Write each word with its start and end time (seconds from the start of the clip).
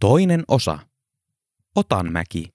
Toinen 0.00 0.44
osa. 0.48 0.78
Otanmäki. 1.74 2.54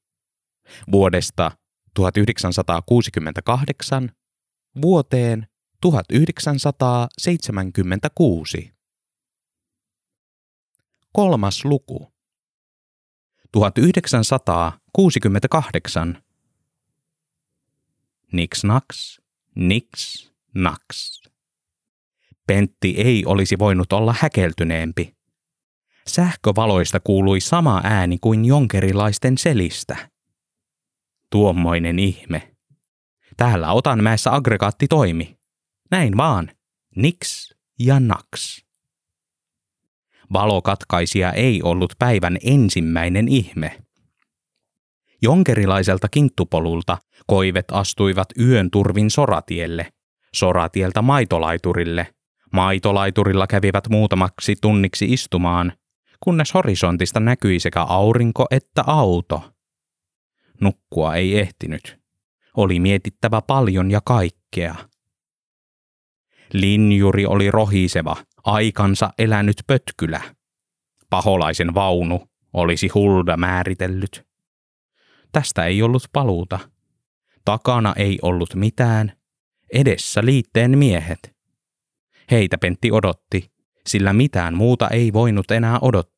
Vuodesta 0.92 1.52
1968 1.94 4.12
vuoteen 4.82 5.48
1976. 5.82 8.74
Kolmas 11.14 11.66
luku. 11.66 12.14
1968. 13.52 16.24
Niks 18.32 18.64
naks, 18.64 19.22
niks 19.56 20.32
naks. 20.56 21.22
Pentti 22.48 22.96
ei 22.98 23.26
olisi 23.26 23.60
voinut 23.60 23.94
olla 23.94 24.16
häkeltyneempi. 24.20 25.21
Sähkövaloista 26.08 27.00
kuului 27.00 27.42
sama 27.42 27.82
ääni 27.84 28.18
kuin 28.22 28.46
jonkerilaisten 28.46 29.38
selistä. 29.38 30.10
Tuommoinen 31.30 32.00
ihme. 32.00 32.52
Täällä 33.38 33.72
Otanmäessä 33.72 34.34
aggregaatti 34.34 34.88
toimi. 34.88 35.38
Näin 35.92 36.18
vaan. 36.18 36.52
Niks 36.96 37.56
ja 37.80 38.00
naks. 38.00 38.66
Valokatkaisia 40.34 41.32
ei 41.32 41.62
ollut 41.64 41.94
päivän 42.00 42.38
ensimmäinen 42.44 43.28
ihme. 43.28 43.78
Jonkerilaiselta 45.22 46.08
kinttupolulta 46.10 46.98
koivet 47.28 47.66
astuivat 47.72 48.28
yön 48.40 48.72
turvin 48.72 49.12
soratielle, 49.12 49.90
soratieltä 50.34 51.02
maitolaiturille. 51.02 52.08
Maitolaiturilla 52.54 53.48
kävivät 53.48 53.90
muutamaksi 53.90 54.56
tunniksi 54.62 55.06
istumaan, 55.06 55.74
kunnes 56.24 56.54
horisontista 56.54 57.20
näkyi 57.20 57.60
sekä 57.60 57.82
aurinko 57.82 58.46
että 58.52 58.84
auto. 58.88 59.52
Nukkua 60.62 61.16
ei 61.16 61.40
ehtinyt. 61.40 62.00
Oli 62.58 62.80
mietittävä 62.80 63.42
paljon 63.42 63.92
ja 63.92 64.02
kaikkea. 64.06 64.76
Linjuri 66.54 67.26
oli 67.26 67.52
rohiseva, 67.52 68.18
aikansa 68.44 69.14
elänyt 69.18 69.58
pötkylä. 69.68 70.22
Paholaisen 71.10 71.74
vaunu 71.74 72.28
olisi 72.54 72.88
Hulda 72.88 73.38
määritellyt. 73.38 74.28
Tästä 75.32 75.66
ei 75.66 75.82
ollut 75.82 76.04
paluuta. 76.14 76.60
Takana 77.46 77.94
ei 77.96 78.20
ollut 78.22 78.56
mitään. 78.56 79.12
Edessä 79.74 80.26
liitteen 80.26 80.78
miehet. 80.78 81.36
Heitä 82.32 82.58
Pentti 82.58 82.92
odotti, 82.92 83.52
sillä 83.88 84.14
mitään 84.14 84.54
muuta 84.54 84.90
ei 84.90 85.14
voinut 85.14 85.52
enää 85.52 85.80
odottaa. 85.82 86.11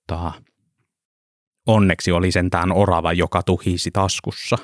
Onneksi 1.68 2.12
oli 2.12 2.32
sentään 2.32 2.72
orava, 2.72 3.14
joka 3.14 3.44
tuhisi 3.44 3.92
taskussa. 3.92 4.58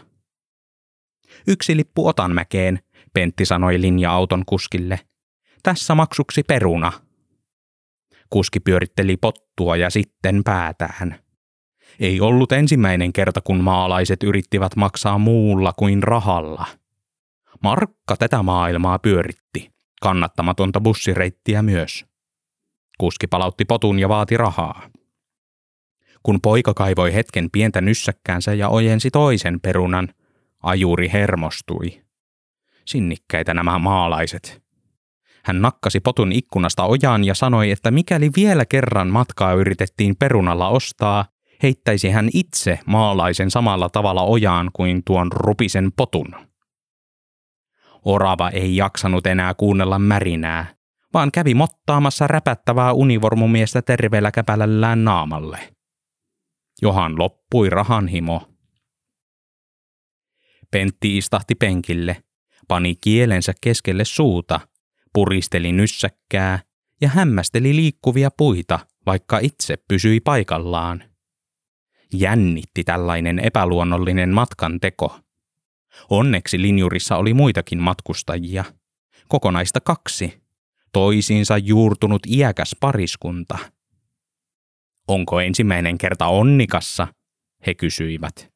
Yksi 1.47 1.77
lippu 1.77 2.07
Otanmäkeen, 2.07 2.79
Pentti 3.13 3.45
sanoi 3.45 3.81
linja-auton 3.81 4.43
kuskille. 4.45 4.99
Tässä 5.63 5.95
maksuksi 5.95 6.43
peruna. 6.43 6.91
Kuski 8.29 8.59
pyöritteli 8.59 9.17
pottua 9.17 9.77
ja 9.77 9.89
sitten 9.89 10.41
päätään. 10.43 11.19
Ei 11.99 12.21
ollut 12.21 12.51
ensimmäinen 12.51 13.13
kerta, 13.13 13.41
kun 13.41 13.63
maalaiset 13.63 14.23
yrittivät 14.23 14.75
maksaa 14.75 15.17
muulla 15.17 15.73
kuin 15.73 16.03
rahalla. 16.03 16.65
Markka 17.63 18.17
tätä 18.19 18.43
maailmaa 18.43 18.99
pyöritti, 18.99 19.71
kannattamatonta 20.01 20.81
bussireittiä 20.81 21.61
myös. 21.61 22.05
Kuski 22.97 23.27
palautti 23.27 23.65
potun 23.65 23.99
ja 23.99 24.09
vaati 24.09 24.37
rahaa. 24.37 24.89
Kun 26.23 26.41
poika 26.41 26.73
kaivoi 26.73 27.13
hetken 27.13 27.49
pientä 27.51 27.81
nyssäkkäänsä 27.81 28.53
ja 28.53 28.69
ojensi 28.69 29.11
toisen 29.11 29.59
perunan, 29.59 30.09
ajuri 30.63 31.09
hermostui. 31.13 32.01
Sinnikkäitä 32.85 33.53
nämä 33.53 33.79
maalaiset. 33.79 34.61
Hän 35.43 35.61
nakkasi 35.61 35.99
potun 35.99 36.31
ikkunasta 36.31 36.83
ojaan 36.83 37.23
ja 37.23 37.35
sanoi, 37.35 37.71
että 37.71 37.91
mikäli 37.91 38.29
vielä 38.35 38.65
kerran 38.65 39.07
matkaa 39.07 39.53
yritettiin 39.53 40.15
perunalla 40.15 40.67
ostaa, 40.67 41.25
heittäisi 41.63 42.09
hän 42.09 42.29
itse 42.33 42.79
maalaisen 42.85 43.51
samalla 43.51 43.89
tavalla 43.89 44.23
ojaan 44.23 44.69
kuin 44.73 45.01
tuon 45.05 45.31
rupisen 45.31 45.91
potun. 45.97 46.35
Orava 48.05 48.49
ei 48.49 48.75
jaksanut 48.75 49.27
enää 49.27 49.53
kuunnella 49.53 49.99
märinää, 49.99 50.65
vaan 51.13 51.31
kävi 51.31 51.53
mottaamassa 51.53 52.27
räpättävää 52.27 52.93
univormumiestä 52.93 53.81
terveellä 53.81 54.31
käpälällään 54.31 55.03
naamalle. 55.03 55.59
Johan 56.81 57.19
loppui 57.19 57.69
rahanhimo. 57.69 58.49
Pentti 60.71 61.17
istahti 61.17 61.55
penkille, 61.55 62.23
pani 62.67 62.95
kielensä 62.95 63.53
keskelle 63.61 64.05
suuta, 64.05 64.59
puristeli 65.13 65.71
nyssäkkää 65.71 66.59
ja 67.01 67.09
hämmästeli 67.09 67.75
liikkuvia 67.75 68.29
puita, 68.37 68.79
vaikka 69.05 69.39
itse 69.39 69.77
pysyi 69.87 70.19
paikallaan. 70.19 71.03
Jännitti 72.13 72.83
tällainen 72.83 73.39
epäluonnollinen 73.39 74.29
matkan 74.29 74.79
teko. 74.79 75.19
Onneksi 76.09 76.61
linjurissa 76.61 77.17
oli 77.17 77.33
muitakin 77.33 77.81
matkustajia. 77.81 78.63
Kokonaista 79.27 79.79
kaksi. 79.79 80.41
Toisiinsa 80.93 81.57
juurtunut 81.57 82.21
iäkäs 82.25 82.75
pariskunta– 82.79 83.57
Onko 85.09 85.39
ensimmäinen 85.39 85.97
kerta 85.97 86.25
onnikassa? 86.27 87.07
He 87.67 87.73
kysyivät. 87.73 88.51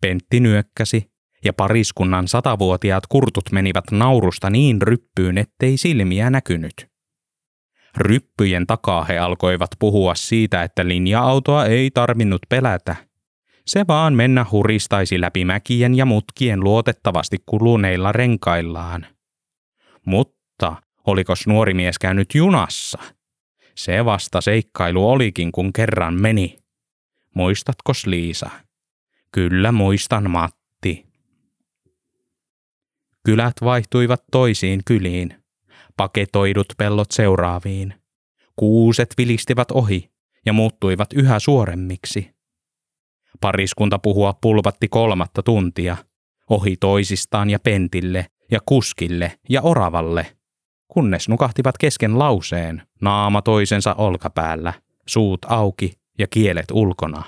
Pentti 0.00 0.40
nyökkäsi, 0.40 1.10
ja 1.44 1.52
pariskunnan 1.52 2.28
satavuotiaat 2.28 3.06
kurtut 3.06 3.52
menivät 3.52 3.84
naurusta 3.90 4.50
niin 4.50 4.82
ryppyyn, 4.82 5.38
ettei 5.38 5.76
silmiä 5.76 6.30
näkynyt. 6.30 6.86
Ryppyjen 7.96 8.66
takaa 8.66 9.04
he 9.04 9.18
alkoivat 9.18 9.70
puhua 9.78 10.14
siitä, 10.14 10.62
että 10.62 10.88
linja-autoa 10.88 11.66
ei 11.66 11.90
tarvinnut 11.90 12.42
pelätä. 12.48 12.96
Se 13.66 13.84
vaan 13.88 14.14
mennä 14.14 14.46
huristaisi 14.52 15.20
läpi 15.20 15.44
mäkien 15.44 15.94
ja 15.94 16.06
mutkien 16.06 16.60
luotettavasti 16.60 17.36
kuluneilla 17.46 18.12
renkaillaan. 18.12 19.06
Mutta 20.06 20.76
olikos 21.06 21.46
nuori 21.46 21.74
mies 21.74 21.98
käynyt 21.98 22.34
junassa– 22.34 22.98
se 23.78 24.04
vasta 24.04 24.40
seikkailu 24.40 25.10
olikin, 25.10 25.52
kun 25.52 25.72
kerran 25.72 26.14
meni. 26.14 26.58
Muistatko 27.34 27.92
Liisa? 28.06 28.50
Kyllä 29.32 29.72
muistan 29.72 30.30
Matti. 30.30 31.06
Kylät 33.24 33.54
vaihtuivat 33.64 34.24
toisiin 34.32 34.80
kyliin, 34.86 35.34
paketoidut 35.96 36.66
pellot 36.78 37.10
seuraaviin. 37.10 37.94
Kuuset 38.56 39.14
vilistivät 39.18 39.70
ohi 39.70 40.10
ja 40.46 40.52
muuttuivat 40.52 41.12
yhä 41.12 41.38
suoremmiksi. 41.38 42.30
Pariskunta 43.40 43.98
puhua 43.98 44.32
pulvatti 44.32 44.88
kolmatta 44.88 45.42
tuntia, 45.42 45.96
ohi 46.50 46.76
toisistaan 46.76 47.50
ja 47.50 47.58
pentille 47.58 48.26
ja 48.50 48.60
kuskille 48.66 49.38
ja 49.48 49.62
oravalle– 49.62 50.26
kunnes 50.98 51.28
nukahtivat 51.28 51.78
kesken 51.78 52.18
lauseen, 52.18 52.82
naama 53.00 53.42
toisensa 53.42 53.94
olkapäällä, 53.94 54.72
suut 55.06 55.40
auki 55.48 55.92
ja 56.18 56.26
kielet 56.26 56.70
ulkona. 56.72 57.22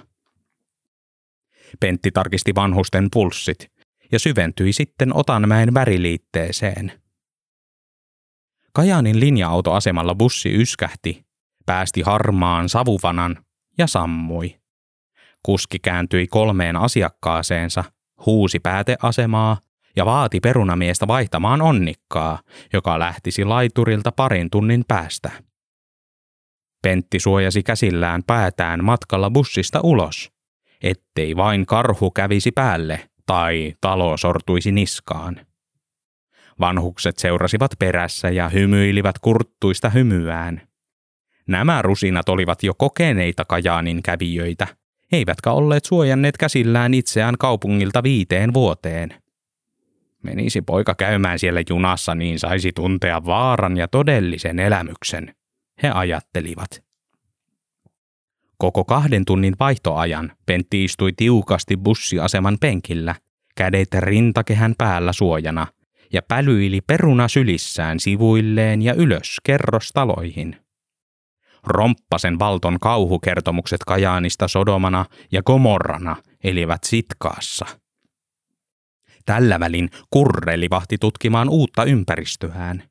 Pentti 1.81 2.11
tarkisti 2.11 2.55
vanhusten 2.55 3.09
pulssit 3.13 3.73
ja 4.13 4.19
syventyi 4.19 4.73
sitten 4.73 5.17
Otanmäen 5.17 5.75
väriliitteeseen. 5.75 6.93
Kajaanin 8.73 9.21
linja-autoasemalla 9.21 10.15
bussi 10.15 10.63
yskähti, 10.63 11.25
päästi 11.67 12.03
harmaan 12.03 12.69
savuvanan 12.69 13.45
ja 13.79 13.87
sammui. 13.87 14.61
Kuski 15.43 15.78
kääntyi 15.78 16.27
kolmeen 16.27 16.77
asiakkaaseensa, 16.77 17.84
huusi 18.27 18.61
pääteasemaa 18.61 19.59
ja 19.97 20.04
vaati 20.07 20.41
perunamiestä 20.41 21.07
vaihtamaan 21.07 21.63
onnikkaa, 21.63 22.39
joka 22.72 22.98
lähtisi 22.98 23.45
laiturilta 23.45 24.13
parin 24.13 24.51
tunnin 24.51 24.84
päästä. 24.89 25.31
Pentti 26.83 27.19
suojasi 27.19 27.63
käsillään 27.63 28.22
päätään 28.27 28.84
matkalla 28.84 29.31
bussista 29.31 29.81
ulos, 29.83 30.33
ettei 30.83 31.37
vain 31.37 31.66
karhu 31.66 32.10
kävisi 32.10 32.53
päälle 32.53 33.10
tai 33.27 33.75
talo 33.81 34.16
sortuisi 34.16 34.72
niskaan. 34.72 35.47
Vanhukset 36.60 37.19
seurasivat 37.19 37.71
perässä 37.78 38.31
ja 38.31 38.48
hymyilivät 38.48 39.19
kurttuista 39.19 39.91
hymyään. 39.91 40.63
Nämä 41.48 41.83
rusinat 41.83 42.28
olivat 42.28 42.63
jo 42.63 42.75
kokeneita 42.75 43.45
Kajaanin 43.45 44.03
kävijöitä, 44.03 44.66
eivätkä 45.13 45.53
olleet 45.53 45.84
suojanneet 45.84 46.37
käsillään 46.37 46.95
itseään 46.95 47.34
kaupungilta 47.39 48.03
viiteen 48.03 48.54
vuoteen. 48.54 49.15
Menisi 50.22 50.63
poika 50.63 50.95
käymään 50.95 51.39
siellä 51.39 51.63
junassa, 51.69 52.15
niin 52.15 52.39
saisi 52.39 52.72
tuntea 52.72 53.25
vaaran 53.25 53.77
ja 53.77 53.89
todellisen 53.89 54.59
elämyksen, 54.59 55.34
he 55.83 55.91
ajattelivat. 55.91 56.83
Koko 58.59 58.84
kahden 58.84 59.25
tunnin 59.25 59.55
vaihtoajan 59.61 60.33
Pentti 60.47 60.84
istui 60.84 61.13
tiukasti 61.17 61.77
bussiaseman 61.77 62.59
penkillä, 62.61 63.15
kädet 63.57 63.95
rintakehän 63.95 64.75
päällä 64.78 65.13
suojana, 65.13 65.67
ja 66.13 66.23
pälyili 66.28 66.81
peruna 66.81 67.28
sylissään 67.28 68.01
sivuilleen 68.01 68.83
ja 68.83 68.95
ylös 68.95 69.37
kerrostaloihin. 69.45 70.57
Romppasen 71.66 72.39
valton 72.39 72.78
kauhukertomukset 72.81 73.81
Kajaanista 73.87 74.49
Sodomana 74.49 75.05
ja 75.33 75.43
Gomorrana 75.43 76.16
elivät 76.45 76.84
sitkaassa. 76.84 77.66
Tällä 79.30 79.60
välin 79.60 79.91
Kurre 80.10 80.60
livahti 80.60 80.98
tutkimaan 80.98 81.48
uutta 81.48 81.84
ympäristöään. 81.84 82.82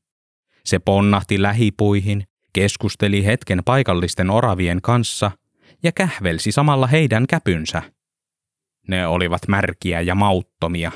Se 0.66 0.80
ponnahti 0.80 1.42
lähipuihin, 1.42 2.24
keskusteli 2.54 3.26
hetken 3.26 3.62
paikallisten 3.66 4.30
oravien 4.30 4.82
kanssa 4.82 5.32
ja 5.84 5.92
kähvelsi 5.92 6.52
samalla 6.52 6.88
heidän 6.88 7.28
käpynsä. 7.28 7.82
Ne 8.88 9.08
olivat 9.08 9.48
märkiä 9.48 10.02
ja 10.02 10.16
mauttomia. 10.16 10.92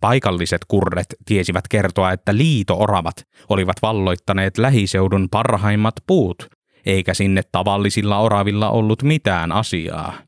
Paikalliset 0.00 0.64
kurret 0.68 1.14
tiesivät 1.24 1.68
kertoa, 1.68 2.12
että 2.12 2.36
liito-oravat 2.36 3.26
olivat 3.48 3.76
valloittaneet 3.82 4.58
lähiseudun 4.58 5.28
parhaimmat 5.30 5.94
puut, 6.06 6.46
eikä 6.86 7.14
sinne 7.14 7.42
tavallisilla 7.52 8.18
oravilla 8.18 8.70
ollut 8.70 9.02
mitään 9.02 9.52
asiaa. 9.52 10.25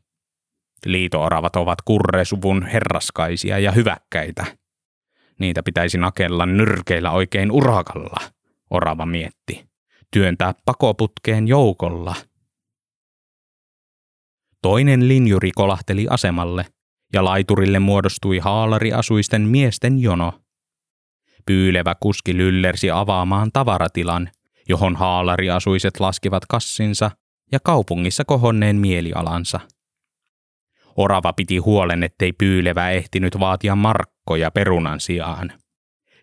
Liito-oravat 0.86 1.56
ovat 1.56 1.78
kurresuvun 1.84 2.66
herraskaisia 2.66 3.58
ja 3.58 3.72
hyväkkäitä. 3.72 4.46
Niitä 5.38 5.62
pitäisi 5.62 5.98
nakella 5.98 6.46
nyrkeillä 6.46 7.10
oikein 7.10 7.52
urakalla, 7.52 8.20
orava 8.70 9.06
mietti. 9.06 9.68
Työntää 10.10 10.54
pakoputkeen 10.64 11.48
joukolla– 11.48 12.14
Toinen 14.62 15.08
linjuri 15.08 15.50
kolahteli 15.54 16.06
asemalle, 16.10 16.66
ja 17.12 17.24
laiturille 17.24 17.78
muodostui 17.78 18.38
haalariasuisten 18.38 19.42
miesten 19.42 19.98
jono. 19.98 20.40
Pyylevä 21.46 21.94
kuski 22.00 22.36
lyllersi 22.36 22.90
avaamaan 22.90 23.50
tavaratilan, 23.52 24.30
johon 24.68 24.96
haalariasuiset 24.96 26.00
laskivat 26.00 26.46
kassinsa 26.46 27.10
ja 27.52 27.60
kaupungissa 27.60 28.24
kohonneen 28.24 28.76
mielialansa. 28.76 29.60
Orava 30.98 31.32
piti 31.32 31.58
huolen, 31.58 32.02
ettei 32.02 32.32
pyylevä 32.32 32.90
ehtinyt 32.90 33.40
vaatia 33.40 33.76
markkoja 33.76 34.50
perunan 34.50 35.00
sijaan. 35.00 35.52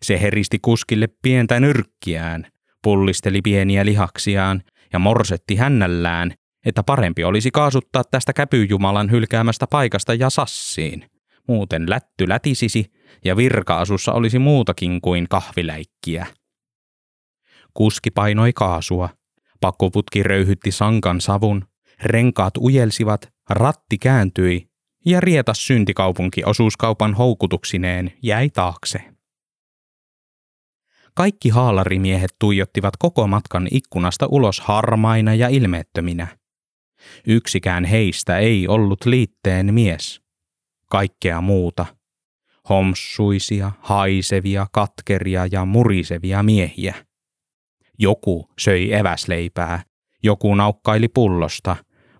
Se 0.02 0.22
heristi 0.22 0.60
kuskille 0.62 1.08
pientä 1.22 1.60
nyrkkiään, 1.60 2.48
pullisteli 2.84 3.42
pieniä 3.42 3.86
lihaksiaan 3.86 4.64
ja 4.94 5.00
morsetti 5.00 5.56
hännällään, 5.56 6.34
että 6.66 6.84
parempi 6.84 7.24
olisi 7.24 7.52
kaasuttaa 7.52 8.04
tästä 8.12 8.34
käpyjumalan 8.34 9.12
hylkäämästä 9.12 9.68
paikasta 9.68 10.14
ja 10.14 10.30
sassiin. 10.30 11.10
Muuten 11.48 11.90
lätty 11.90 12.30
lätisisi 12.30 12.92
ja 13.26 13.38
virkaasussa 13.38 14.14
olisi 14.14 14.40
muutakin 14.40 15.02
kuin 15.02 15.30
kahviläikkiä. 15.30 16.26
Kuski 17.74 18.12
painoi 18.12 18.54
kaasua. 18.54 19.10
Pakkoputki 19.62 20.24
röyhytti 20.24 20.72
sankan 20.72 21.22
savun, 21.22 21.66
renkaat 22.04 22.58
ujelsivat, 22.58 23.35
ratti 23.50 23.98
kääntyi 23.98 24.70
ja 25.06 25.20
rietas 25.20 25.68
syntikaupunki 25.68 26.42
osuuskaupan 26.46 27.14
houkutuksineen 27.14 28.14
jäi 28.24 28.50
taakse. 28.50 29.02
Kaikki 31.14 31.50
haalarimiehet 31.50 32.36
tuijottivat 32.40 32.98
koko 32.98 33.28
matkan 33.28 33.68
ikkunasta 33.72 34.28
ulos 34.30 34.60
harmaina 34.60 35.34
ja 35.34 35.48
ilmeettöminä. 35.48 36.28
Yksikään 37.28 37.86
heistä 37.86 38.38
ei 38.38 38.68
ollut 38.68 39.06
liitteen 39.06 39.74
mies. 39.74 40.22
Kaikkea 40.90 41.42
muuta. 41.42 41.86
Homssuisia, 42.70 43.72
haisevia, 43.80 44.68
katkeria 44.72 45.48
ja 45.52 45.66
murisevia 45.66 46.44
miehiä. 46.44 46.96
Joku 48.00 48.50
söi 48.60 48.94
eväsleipää, 48.94 49.84
joku 50.24 50.56
naukkaili 50.56 51.08
pullosta, 51.08 51.76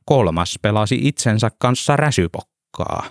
kolmas 0.06 0.60
pelasi 0.62 1.00
itsensä 1.02 1.50
kanssa 1.60 1.96
räsypokkaa. 1.96 3.04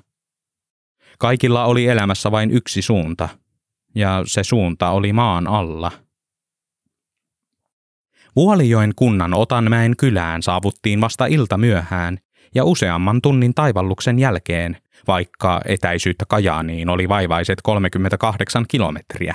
Kaikilla 1.19 1.65
oli 1.65 1.87
elämässä 1.87 2.31
vain 2.31 2.51
yksi 2.51 2.83
suunta, 2.83 3.29
ja 3.95 4.23
se 4.27 4.45
suunta 4.45 4.91
oli 4.91 5.13
maan 5.13 5.47
alla– 5.47 5.93
Vuolijoen 8.37 8.93
kunnan 8.97 9.35
Otanmäen 9.35 9.97
kylään 9.97 10.43
saavuttiin 10.43 11.01
vasta 11.01 11.27
ilta 11.27 11.59
myöhään 11.59 12.19
ja 12.55 12.65
useamman 12.65 13.23
tunnin 13.23 13.55
taivalluksen 13.55 14.19
jälkeen, 14.19 14.77
vaikka 15.07 15.61
etäisyyttä 15.65 16.25
Kajaaniin 16.29 16.89
oli 16.89 17.09
vaivaiset 17.09 17.59
38 17.63 18.65
kilometriä. 18.69 19.35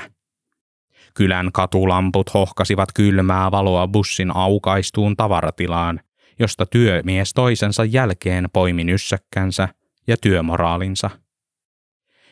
Kylän 1.13 1.49
katulamput 1.53 2.33
hohkasivat 2.33 2.89
kylmää 2.93 3.51
valoa 3.51 3.87
bussin 3.87 4.35
aukaistuun 4.35 5.17
tavaratilaan, 5.17 5.99
josta 6.39 6.65
työmies 6.65 7.33
toisensa 7.33 7.85
jälkeen 7.85 8.47
poimi 8.53 8.83
nyssäkkänsä 8.83 9.69
ja 10.07 10.17
työmoraalinsa. 10.17 11.09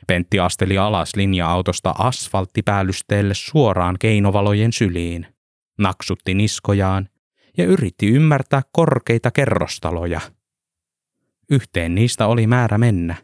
Pentti 0.08 0.40
asteli 0.40 0.78
alas 0.78 1.16
linja-autosta 1.16 1.96
asfalttipäällysteelle 1.98 3.34
suoraan 3.34 3.96
keinovalojen 4.00 4.74
syliin– 4.74 5.28
naksutti 5.78 6.34
niskojaan 6.34 7.10
ja 7.58 7.66
yritti 7.66 8.08
ymmärtää 8.08 8.62
korkeita 8.72 9.32
kerrostaloja. 9.32 10.22
Yhteen 11.50 11.96
niistä 11.96 12.28
oli 12.28 12.48
määrä 12.48 12.78
mennä, 12.78 13.16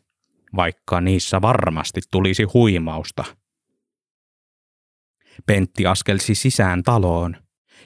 vaikka 0.56 1.02
niissä 1.02 1.42
varmasti 1.42 2.02
tulisi 2.12 2.44
huimausta. 2.44 3.24
Pentti 5.46 5.86
askelsi 5.86 6.36
sisään 6.36 6.84
taloon 6.84 7.36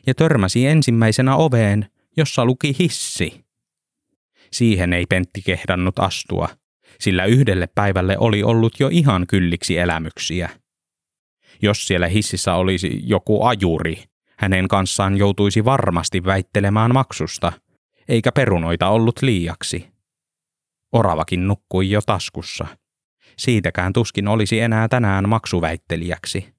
ja 0.07 0.15
törmäsi 0.15 0.67
ensimmäisenä 0.67 1.35
oveen, 1.35 1.89
jossa 2.17 2.45
luki 2.45 2.75
hissi. 2.79 3.45
Siihen 4.51 4.93
ei 4.93 5.05
Pentti 5.05 5.41
kehdannut 5.41 5.99
astua, 5.99 6.49
sillä 6.99 7.25
yhdelle 7.25 7.67
päivälle 7.75 8.17
oli 8.17 8.43
ollut 8.43 8.79
jo 8.79 8.87
ihan 8.91 9.27
kylliksi 9.27 9.77
elämyksiä. 9.77 10.49
Jos 11.61 11.87
siellä 11.87 12.07
hississä 12.07 12.53
olisi 12.53 12.99
joku 13.03 13.43
ajuri, 13.43 14.03
hänen 14.37 14.67
kanssaan 14.67 15.17
joutuisi 15.17 15.65
varmasti 15.65 16.25
väittelemään 16.25 16.93
maksusta, 16.93 17.53
eikä 18.07 18.31
perunoita 18.31 18.89
ollut 18.89 19.21
liiaksi. 19.21 19.87
Oravakin 20.91 21.47
nukkui 21.47 21.89
jo 21.89 22.01
taskussa. 22.01 22.67
Siitäkään 23.37 23.93
tuskin 23.93 24.27
olisi 24.27 24.59
enää 24.59 24.87
tänään 24.87 25.29
maksuväittelijäksi. 25.29 26.53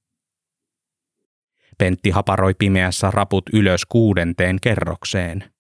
Pentti 1.79 2.11
haparoi 2.11 2.55
pimeässä 2.59 3.11
raput 3.11 3.45
ylös 3.53 3.85
kuudenteen 3.89 4.57
kerrokseen. 4.63 5.53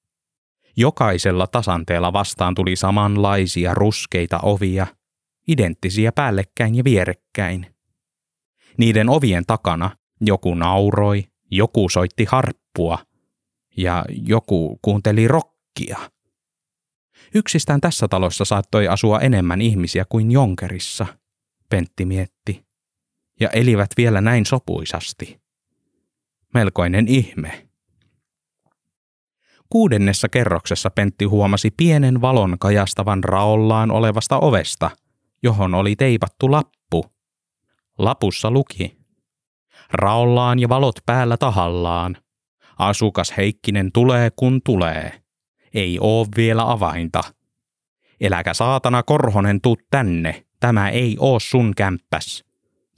Jokaisella 0.79 1.47
tasanteella 1.47 2.13
vastaan 2.13 2.55
tuli 2.55 2.77
samanlaisia 2.77 3.75
ruskeita 3.75 4.39
ovia, 4.43 4.87
identtisiä 5.49 6.13
päällekkäin 6.13 6.75
ja 6.75 6.85
vierekkäin. 6.85 7.67
Niiden 8.77 9.09
ovien 9.09 9.45
takana 9.47 9.91
joku 10.21 10.55
nauroi, 10.55 11.25
joku 11.51 11.89
soitti 11.89 12.25
harppua 12.25 12.99
ja 13.77 14.05
joku 14.09 14.79
kuunteli 14.83 15.29
rokkia. 15.29 15.99
Yksistään 17.35 17.81
tässä 17.81 18.09
talossa 18.09 18.45
saattoi 18.45 18.89
asua 18.89 19.21
enemmän 19.21 19.61
ihmisiä 19.61 20.05
kuin 20.09 20.31
Jonkerissa, 20.31 21.07
Pentti 21.71 22.05
mietti, 22.05 22.67
ja 23.41 23.49
elivät 23.49 23.91
vielä 23.97 24.21
näin 24.21 24.47
sopuisasti. 24.47 25.41
Melkoinen 26.55 27.09
ihme. 27.09 27.68
Kuudennessa 29.69 30.29
kerroksessa 30.29 30.91
Pentti 30.91 31.25
huomasi 31.25 31.71
pienen 31.71 32.21
valon 32.21 32.57
kajastavan 32.61 33.25
raollaan 33.25 33.91
olevasta 33.91 34.39
ovesta, 34.39 34.91
johon 35.43 35.75
oli 35.75 35.97
teipattu 35.97 36.51
lappu. 36.51 37.05
Lapussa 37.99 38.51
luki 38.51 38.99
raollaan 39.93 40.59
ja 40.59 40.69
valot 40.69 40.95
päällä 41.07 41.37
tahallaan. 41.37 42.17
Asukas 42.79 43.35
Heikkinen 43.37 43.93
tulee 43.93 44.31
kun 44.37 44.61
tulee. 44.65 45.23
Ei 45.75 45.99
oo 46.01 46.27
vielä 46.37 46.71
avainta. 46.73 47.21
Eläkä 48.21 48.55
saatana 48.55 49.03
Korhonen 49.03 49.61
tuu 49.61 49.77
tänne, 49.91 50.47
tämä 50.61 50.89
ei 50.89 51.17
oo 51.19 51.41
sun 51.41 51.73
kämppäs. 51.77 52.45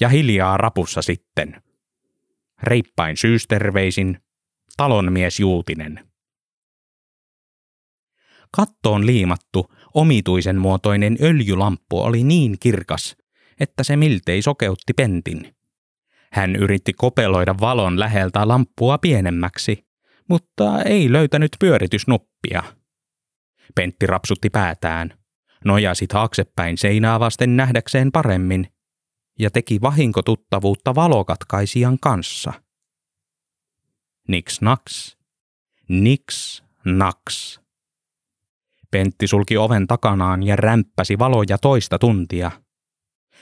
Ja 0.00 0.08
hiljaa 0.08 0.56
rapussa 0.56 1.02
sitten. 1.02 1.62
Reippain 2.62 3.16
syysterveisin, 3.16 4.18
talonmies 4.76 5.40
Juutinen. 5.40 6.09
Kattoon 8.56 9.06
liimattu, 9.06 9.72
omituisen 9.94 10.58
muotoinen 10.58 11.16
öljylamppu 11.22 12.00
oli 12.00 12.24
niin 12.24 12.56
kirkas, 12.60 13.16
että 13.60 13.82
se 13.82 13.96
miltei 13.96 14.42
sokeutti 14.42 14.92
pentin. 14.92 15.54
Hän 16.32 16.56
yritti 16.56 16.92
kopeloida 16.92 17.54
valon 17.60 18.00
läheltä 18.00 18.48
lamppua 18.48 18.98
pienemmäksi, 18.98 19.86
mutta 20.28 20.82
ei 20.82 21.12
löytänyt 21.12 21.50
pyöritysnuppia. 21.60 22.62
Pentti 23.74 24.06
rapsutti 24.06 24.50
päätään, 24.50 25.18
nojasi 25.64 26.06
taaksepäin 26.06 26.78
seinää 26.78 27.20
vasten 27.20 27.56
nähdäkseen 27.56 28.12
paremmin 28.12 28.66
ja 29.38 29.50
teki 29.50 29.80
vahinkotuttavuutta 29.80 30.94
valokatkaisijan 30.94 31.98
kanssa. 32.00 32.52
Niks 34.28 34.60
naks, 34.60 35.18
niks 35.88 36.64
naks. 36.84 37.59
Pentti 38.90 39.26
sulki 39.26 39.56
oven 39.56 39.86
takanaan 39.86 40.42
ja 40.42 40.56
rämppäsi 40.56 41.18
valoja 41.18 41.58
toista 41.58 41.98
tuntia. 41.98 42.50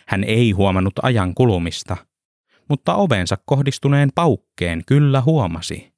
Hän 0.08 0.24
ei 0.24 0.50
huomannut 0.50 0.94
ajan 1.02 1.34
kulumista, 1.34 1.96
mutta 2.68 2.94
ovensa 2.94 3.38
kohdistuneen 3.44 4.10
paukkeen 4.14 4.82
kyllä 4.86 5.20
huomasi. 5.20 5.92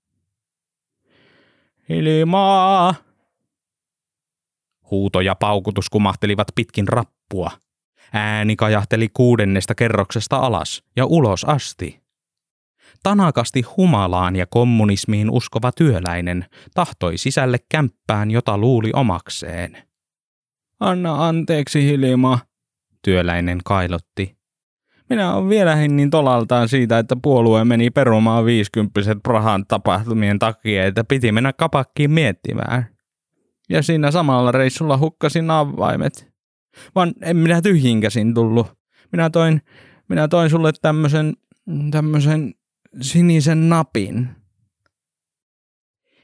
Hiljaa! 1.89 2.95
Huuto 4.91 5.21
ja 5.21 5.35
paukutus 5.35 5.91
kumahtelivat 5.91 6.49
pitkin 6.55 6.89
rappua. 6.89 7.51
Ääni 8.13 8.57
kajahteli 8.57 9.09
kuudennesta 9.09 9.75
kerroksesta 9.75 10.37
alas 10.37 10.83
ja 10.97 11.07
ulos 11.07 11.45
asti. 11.45 12.00
Tanakasti 13.03 13.63
humalaan 13.77 14.37
ja 14.37 14.47
kommunismiin 14.47 15.31
uskova 15.31 15.73
työläinen 15.73 16.47
tahtoi 16.75 17.19
sisälle 17.19 17.59
kämppään, 17.69 18.31
jota 18.31 18.59
luuli 18.59 18.91
omakseen. 18.95 19.77
Anna 20.81 21.29
anteeksi, 21.29 21.85
Hilma, 21.85 22.39
työläinen 23.03 23.59
kailotti. 23.65 24.37
Minä 25.11 25.35
olen 25.35 25.49
vielä 25.49 25.77
niin 25.77 26.11
tolaltaan 26.11 26.69
siitä, 26.69 26.99
että 26.99 27.17
puolue 27.23 27.65
meni 27.65 27.91
perumaan 27.91 28.45
viisikymppiset 28.45 29.19
Prahan 29.23 29.65
tapahtumien 29.69 30.39
takia, 30.39 30.87
että 30.87 31.05
piti 31.05 31.33
mennä 31.33 31.53
kapakkiin 31.53 32.11
miettimään. 32.11 32.87
Ja 33.69 33.83
siinä 33.83 34.11
samalla 34.11 34.53
reissulla 34.53 34.99
hukkasin 34.99 35.51
avaimet. 35.51 36.33
Vaan 36.95 37.13
en 37.23 37.37
minä 37.37 37.63
tyhjinkäsin 37.63 38.35
tullut. 38.35 38.67
Minä 39.13 39.31
toin, 39.31 39.63
minä 40.09 40.29
toin 40.29 40.51
sulle 40.51 40.73
tämmöisen, 40.83 41.35
tämmöisen 41.91 42.55
sinisen 43.01 43.69
napin. 43.69 44.29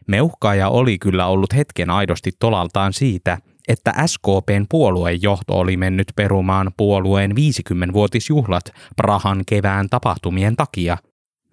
Meuhkaaja 0.08 0.68
oli 0.68 0.98
kyllä 0.98 1.26
ollut 1.26 1.54
hetken 1.54 1.90
aidosti 1.90 2.32
tolaltaan 2.38 2.92
siitä, 2.92 3.38
että 3.68 3.94
SKPn 4.06 4.66
puoluejohto 4.70 5.58
oli 5.58 5.76
mennyt 5.76 6.12
perumaan 6.16 6.70
puolueen 6.76 7.30
50-vuotisjuhlat 7.30 8.64
Prahan 8.96 9.42
kevään 9.46 9.88
tapahtumien 9.90 10.56
takia, 10.56 10.96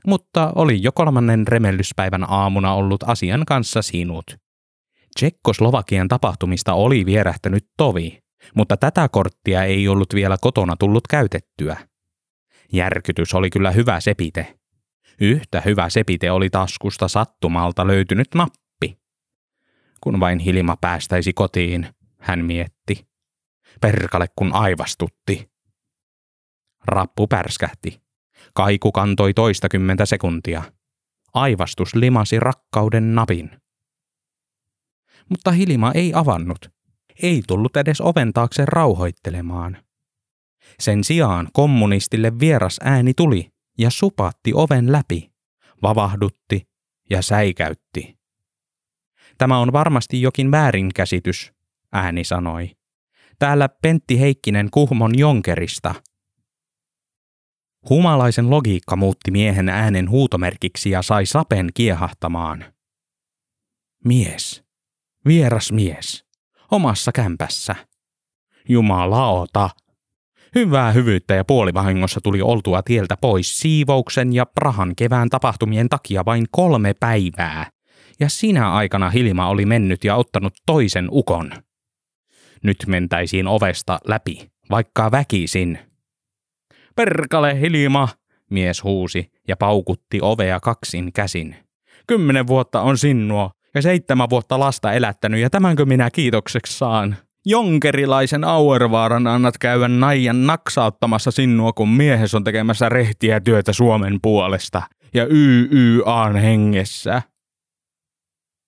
mutta 0.07 0.51
oli 0.55 0.83
jo 0.83 0.91
kolmannen 0.91 1.47
remellyspäivän 1.47 2.29
aamuna 2.29 2.73
ollut 2.73 3.03
asian 3.07 3.43
kanssa 3.47 3.81
sinut. 3.81 4.37
Tsekkoslovakian 5.15 6.07
tapahtumista 6.07 6.73
oli 6.73 7.05
vierähtänyt 7.05 7.65
tovi, 7.77 8.19
mutta 8.55 8.77
tätä 8.77 9.09
korttia 9.09 9.63
ei 9.63 9.87
ollut 9.87 10.13
vielä 10.13 10.37
kotona 10.41 10.75
tullut 10.79 11.07
käytettyä. 11.07 11.77
Järkytys 12.73 13.33
oli 13.33 13.49
kyllä 13.49 13.71
hyvä 13.71 13.99
sepite. 13.99 14.62
Yhtä 15.21 15.61
hyvä 15.61 15.89
sepite 15.89 16.31
oli 16.31 16.49
taskusta 16.49 17.07
sattumalta 17.07 17.87
löytynyt 17.87 18.27
nappi. 18.35 18.97
Kun 20.01 20.19
vain 20.19 20.39
Hilma 20.39 20.77
päästäisi 20.81 21.33
kotiin, 21.33 21.87
hän 22.19 22.45
mietti. 22.45 23.07
Perkale 23.81 24.27
kun 24.35 24.53
aivastutti. 24.53 25.51
Rappu 26.85 27.27
pärskähti. 27.27 28.01
Kaiku 28.53 28.91
kantoi 28.91 29.33
toistakymmentä 29.33 30.05
sekuntia. 30.05 30.63
Aivastus 31.33 31.95
limasi 31.95 32.39
rakkauden 32.39 33.15
napin. 33.15 33.51
Mutta 35.29 35.51
Hilma 35.51 35.91
ei 35.95 36.11
avannut. 36.15 36.69
Ei 37.23 37.43
tullut 37.47 37.77
edes 37.77 38.01
oven 38.01 38.33
taakse 38.33 38.65
rauhoittelemaan. 38.65 39.77
Sen 40.79 41.03
sijaan 41.03 41.49
kommunistille 41.53 42.39
vieras 42.39 42.79
ääni 42.83 43.13
tuli 43.13 43.52
ja 43.77 43.89
supatti 43.89 44.51
oven 44.53 44.91
läpi, 44.91 45.31
vavahdutti 45.81 46.67
ja 47.09 47.21
säikäytti. 47.21 48.17
Tämä 49.37 49.57
on 49.57 49.73
varmasti 49.73 50.21
jokin 50.21 50.51
väärinkäsitys, 50.51 51.53
ääni 51.91 52.23
sanoi. 52.23 52.71
Täällä 53.39 53.69
Pentti 53.69 54.19
Heikkinen 54.19 54.69
Kuhmon 54.71 55.17
Jonkerista. 55.17 55.95
Humalaisen 57.89 58.49
logiikka 58.49 58.95
muutti 58.95 59.31
miehen 59.31 59.69
äänen 59.69 60.09
huutomerkiksi 60.09 60.89
ja 60.89 61.01
sai 61.01 61.25
sapen 61.25 61.69
kiehahtamaan. 61.73 62.65
Mies. 64.05 64.63
Vieras 65.27 65.71
mies. 65.71 66.25
Omassa 66.71 67.11
kämpässä. 67.11 67.75
Jumalaota. 68.69 69.69
Hyvää 70.55 70.91
hyvyyttä 70.91 71.33
ja 71.33 71.45
puolivahingossa 71.45 72.21
tuli 72.23 72.41
oltua 72.41 72.81
tieltä 72.81 73.17
pois 73.21 73.59
siivouksen 73.59 74.33
ja 74.33 74.45
Prahan 74.45 74.95
kevään 74.95 75.29
tapahtumien 75.29 75.89
takia 75.89 76.25
vain 76.25 76.45
kolme 76.51 76.93
päivää. 76.99 77.69
Ja 78.19 78.29
sinä 78.29 78.71
aikana 78.71 79.09
Hilma 79.09 79.47
oli 79.47 79.65
mennyt 79.65 80.03
ja 80.03 80.15
ottanut 80.15 80.53
toisen 80.65 81.07
ukon. 81.11 81.51
Nyt 82.63 82.77
mentäisiin 82.87 83.47
ovesta 83.47 83.99
läpi, 84.07 84.51
vaikka 84.69 85.11
väkisin. 85.11 85.79
Perkale 86.95 87.61
Hilma, 87.61 88.09
mies 88.49 88.83
huusi 88.83 89.31
ja 89.47 89.57
paukutti 89.57 90.19
ovea 90.21 90.59
kaksin 90.59 91.13
käsin. 91.13 91.55
Kymmenen 92.07 92.47
vuotta 92.47 92.81
on 92.81 92.97
sinua 92.97 93.51
ja 93.75 93.81
seitsemän 93.81 94.29
vuotta 94.29 94.59
lasta 94.59 94.93
elättänyt 94.93 95.39
ja 95.39 95.49
tämänkö 95.49 95.85
minä 95.85 96.09
kiitokseksi 96.11 96.77
saan? 96.77 97.17
Jonkerilaisen 97.45 98.43
Auervaaran 98.43 99.27
annat 99.27 99.57
käydä 99.57 99.87
naijan 99.87 100.47
naksauttamassa 100.47 101.31
sinua, 101.31 101.73
kun 101.73 101.89
miehes 101.89 102.35
on 102.35 102.43
tekemässä 102.43 102.89
rehtiä 102.89 103.39
työtä 103.39 103.73
Suomen 103.73 104.19
puolesta 104.21 104.81
ja 105.13 105.27
YYAn 105.29 106.35
hengessä. 106.35 107.21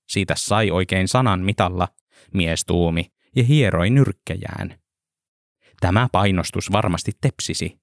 Siitä 0.10 0.34
sai 0.38 0.72
oikein 0.72 1.08
sanan 1.08 1.40
mitalla, 1.40 1.88
mies 2.34 2.66
tuumi, 2.66 3.06
ja 3.36 3.44
hieroi 3.44 3.90
nyrkkejään. 3.90 4.80
Tämä 5.80 6.08
painostus 6.12 6.72
varmasti 6.72 7.12
tepsisi. 7.22 7.80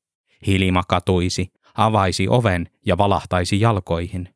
Hilma 0.47 0.83
katuisi, 0.89 1.53
avaisi 1.75 2.29
oven 2.29 2.69
ja 2.87 2.99
valahtaisi 2.99 3.61
jalkoihin. 3.61 4.29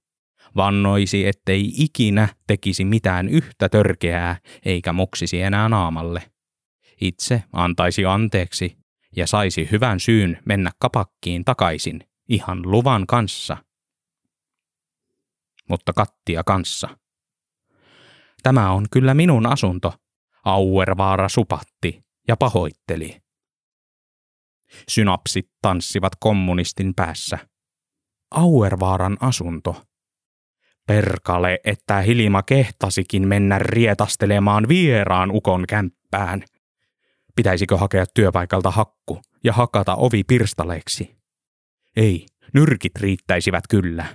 Vannoisi, 0.57 1.27
ettei 1.27 1.73
ikinä 1.77 2.29
tekisi 2.47 2.85
mitään 2.85 3.29
yhtä 3.29 3.69
törkeää 3.69 4.37
eikä 4.65 4.93
muksisi 4.93 5.43
enää 5.43 5.69
naamalle. 5.69 6.36
Itse 7.01 7.43
antaisi 7.53 8.05
anteeksi 8.05 8.79
ja 9.17 9.27
saisi 9.27 9.69
hyvän 9.71 10.01
syyn 10.01 10.39
mennä 10.45 10.71
kapakkiin 10.79 11.45
takaisin 11.45 12.01
ihan 12.29 12.63
luvan 12.63 13.07
kanssa. 13.07 13.57
Mutta 15.69 15.93
kattia 15.93 16.45
kanssa. 16.45 16.89
Tämä 18.43 18.71
on 18.71 18.87
kyllä 18.91 19.15
minun 19.15 19.47
asunto, 19.47 19.95
Auervaara 20.45 21.29
supatti 21.29 22.05
ja 22.29 22.37
pahoitteli. 22.37 23.21
Synapsit 24.89 25.51
tanssivat 25.63 26.13
kommunistin 26.21 26.95
päässä. 26.95 27.39
Auervaaran 28.31 29.17
asunto. 29.21 29.83
Perkale, 30.87 31.59
että 31.65 32.01
Hilma 32.01 32.43
kehtasikin 32.43 33.29
mennä 33.29 33.59
rietastelemaan 33.59 34.69
vieraan 34.69 35.31
ukon 35.31 35.65
kämppään. 35.69 36.45
Pitäisikö 37.37 37.77
hakea 37.77 38.05
työpaikalta 38.15 38.71
hakku 38.71 39.21
ja 39.45 39.53
hakata 39.53 39.95
ovi 39.95 40.25
pirstaleeksi? 40.25 41.17
Ei, 41.97 42.27
nyrkit 42.55 42.97
riittäisivät 42.97 43.65
kyllä. 43.71 44.07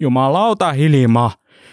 Jumalauta 0.00 0.72
Hilma, 0.72 1.30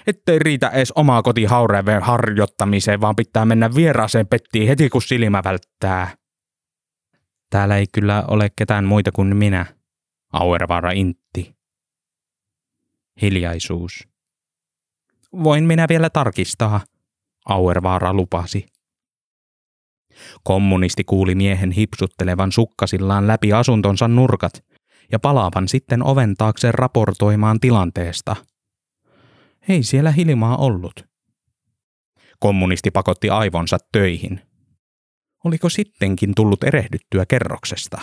ettei 0.07 0.39
riitä 0.39 0.69
edes 0.69 0.91
omaa 0.91 1.21
kotihaureen 1.21 2.01
harjoittamiseen, 2.01 3.01
vaan 3.01 3.15
pitää 3.15 3.45
mennä 3.45 3.75
vieraaseen 3.75 4.27
pettiin 4.27 4.67
heti 4.67 4.89
kun 4.89 5.01
silmä 5.01 5.41
välttää. 5.43 6.17
Täällä 7.49 7.77
ei 7.77 7.85
kyllä 7.93 8.23
ole 8.27 8.49
ketään 8.55 8.85
muita 8.85 9.11
kuin 9.11 9.35
minä, 9.35 9.65
Auervaara 10.33 10.91
intti. 10.91 11.55
Hiljaisuus. 13.21 14.07
Voin 15.43 15.63
minä 15.63 15.85
vielä 15.89 16.09
tarkistaa, 16.09 16.81
Auervaara 17.45 18.13
lupasi. 18.13 18.72
Kommunisti 20.43 21.03
kuuli 21.03 21.35
miehen 21.35 21.71
hipsuttelevan 21.71 22.51
sukkasillaan 22.51 23.27
läpi 23.27 23.53
asuntonsa 23.53 24.07
nurkat 24.07 24.63
ja 25.11 25.19
palaavan 25.19 25.67
sitten 25.67 26.03
oven 26.03 26.35
taakse 26.35 26.71
raportoimaan 26.71 27.59
tilanteesta– 27.59 28.35
ei 29.69 29.83
siellä 29.83 30.11
Hilmaa 30.11 30.57
ollut. 30.57 31.07
Kommunisti 32.39 32.91
pakotti 32.91 33.29
aivonsa 33.29 33.77
töihin. 33.91 34.41
Oliko 35.43 35.69
sittenkin 35.69 36.35
tullut 36.35 36.63
erehdyttyä 36.63 37.25
kerroksesta? 37.25 38.01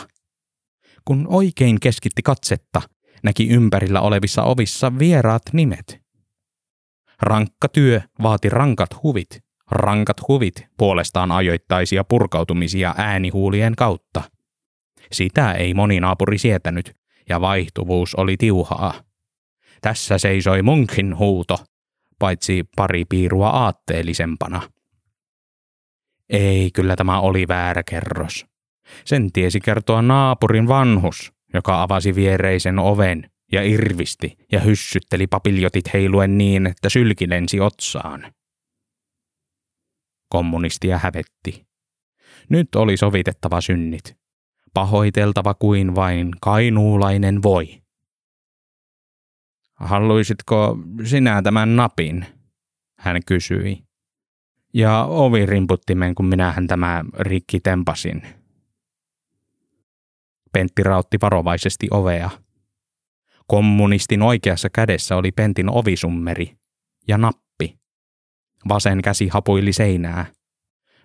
Kun 1.05 1.27
oikein 1.29 1.81
keskitti 1.81 2.23
katsetta, 2.23 2.83
näki 3.23 3.49
ympärillä 3.49 4.01
olevissa 4.01 4.43
ovissa 4.43 4.99
vieraat 4.99 5.43
nimet. 5.53 6.01
Rankka 7.23 7.69
työ 7.69 8.01
vaati 8.23 8.49
rankat 8.49 9.03
huvit, 9.03 9.41
Rankat 9.71 10.17
huvit 10.29 10.67
puolestaan 10.77 11.33
ajoittaisia 11.33 12.05
purkautumisia 12.05 12.95
äänihuulien 12.99 13.77
kautta. 13.77 14.23
Sitä 15.13 15.53
ei 15.53 15.75
moni 15.75 16.01
naapuri 16.01 16.39
sietänyt, 16.39 16.97
ja 17.29 17.41
vaihtuvuus 17.41 18.15
oli 18.15 18.37
tiuhaa. 18.37 18.95
Tässä 19.81 20.19
seisoi 20.19 20.63
munkin 20.63 21.19
huuto, 21.19 21.57
paitsi 22.19 22.65
pari 22.77 23.05
piirua 23.05 23.49
aatteellisempana. 23.49 24.63
Ei, 26.29 26.71
kyllä 26.71 26.97
tämä 26.97 27.21
oli 27.21 27.49
väärä 27.49 27.83
kerros. 27.91 28.47
Sen 29.05 29.33
tiesi 29.33 29.61
kertoa 29.61 30.03
naapurin 30.03 30.69
vanhus, 30.69 31.33
joka 31.55 31.83
avasi 31.83 32.15
viereisen 32.15 32.79
oven 32.79 33.31
ja 33.53 33.63
irvisti 33.63 34.37
ja 34.53 34.61
hyssytteli 34.61 35.27
papiljotit 35.27 35.93
heiluen 35.93 36.39
niin, 36.39 36.67
että 36.67 36.89
sylki 36.89 37.29
lensi 37.29 37.61
otsaan. 37.61 38.33
Kommunistia 40.31 40.99
hävetti. 40.99 41.67
Nyt 42.49 42.75
oli 42.75 42.97
sovitettava 42.97 43.61
synnit. 43.61 44.17
Pahoiteltava 44.75 45.55
kuin 45.55 45.95
vain 45.95 46.31
kainuulainen 46.41 47.43
voi. 47.43 47.83
Haluaisitko 49.75 50.79
sinä 51.05 51.43
tämän 51.43 51.77
napin? 51.77 52.27
Hän 52.99 53.21
kysyi. 53.27 53.85
Ja 54.75 55.05
ovirinputtimen, 55.05 56.15
kun 56.15 56.27
minähän 56.27 56.67
tämä 56.67 57.05
rikki 57.19 57.61
tempasin. 57.61 58.23
Pentti 60.53 60.83
rautti 60.83 61.19
varovaisesti 61.23 61.89
ovea. 61.91 62.31
Kommunistin 63.47 64.23
oikeassa 64.23 64.71
kädessä 64.71 65.17
oli 65.17 65.33
Pentin 65.33 65.71
ovisummeri 65.71 66.57
ja 67.09 67.19
nappi. 67.19 67.50
Vasen 68.69 69.03
käsi 69.03 69.29
hapuili 69.29 69.73
seinää. 69.73 70.27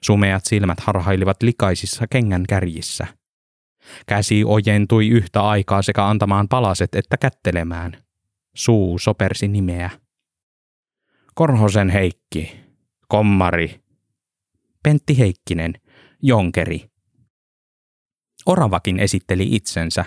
Sumeat 0.01 0.45
silmät 0.45 0.79
harhailivat 0.79 1.43
likaisissa 1.43 2.07
kengän 2.07 2.43
kärjissä. 2.49 3.07
Käsi 4.05 4.43
ojentui 4.45 5.07
yhtä 5.07 5.41
aikaa 5.41 5.81
sekä 5.81 6.07
antamaan 6.07 6.47
palaset 6.47 6.95
että 6.95 7.17
kättelemään. 7.17 7.97
Suu 8.55 8.99
sopersi 8.99 9.47
nimeä. 9.47 9.89
Korhosen 11.35 11.89
Heikki, 11.89 12.59
Kommari, 13.07 13.79
Pentti 14.83 15.19
Heikkinen, 15.19 15.73
Jonkeri. 16.21 16.89
Oravakin 18.45 18.99
esitteli 18.99 19.47
itsensä. 19.51 20.05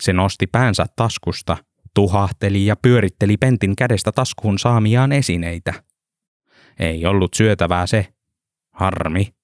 Se 0.00 0.12
nosti 0.12 0.46
päänsä 0.46 0.86
taskusta, 0.96 1.56
tuhahteli 1.94 2.66
ja 2.66 2.76
pyöritteli 2.76 3.36
Pentin 3.36 3.76
kädestä 3.76 4.12
taskuun 4.12 4.58
saamiaan 4.58 5.12
esineitä. 5.12 5.74
Ei 6.78 7.06
ollut 7.06 7.34
syötävää 7.34 7.86
se. 7.86 8.14
Harmi. 8.72 9.34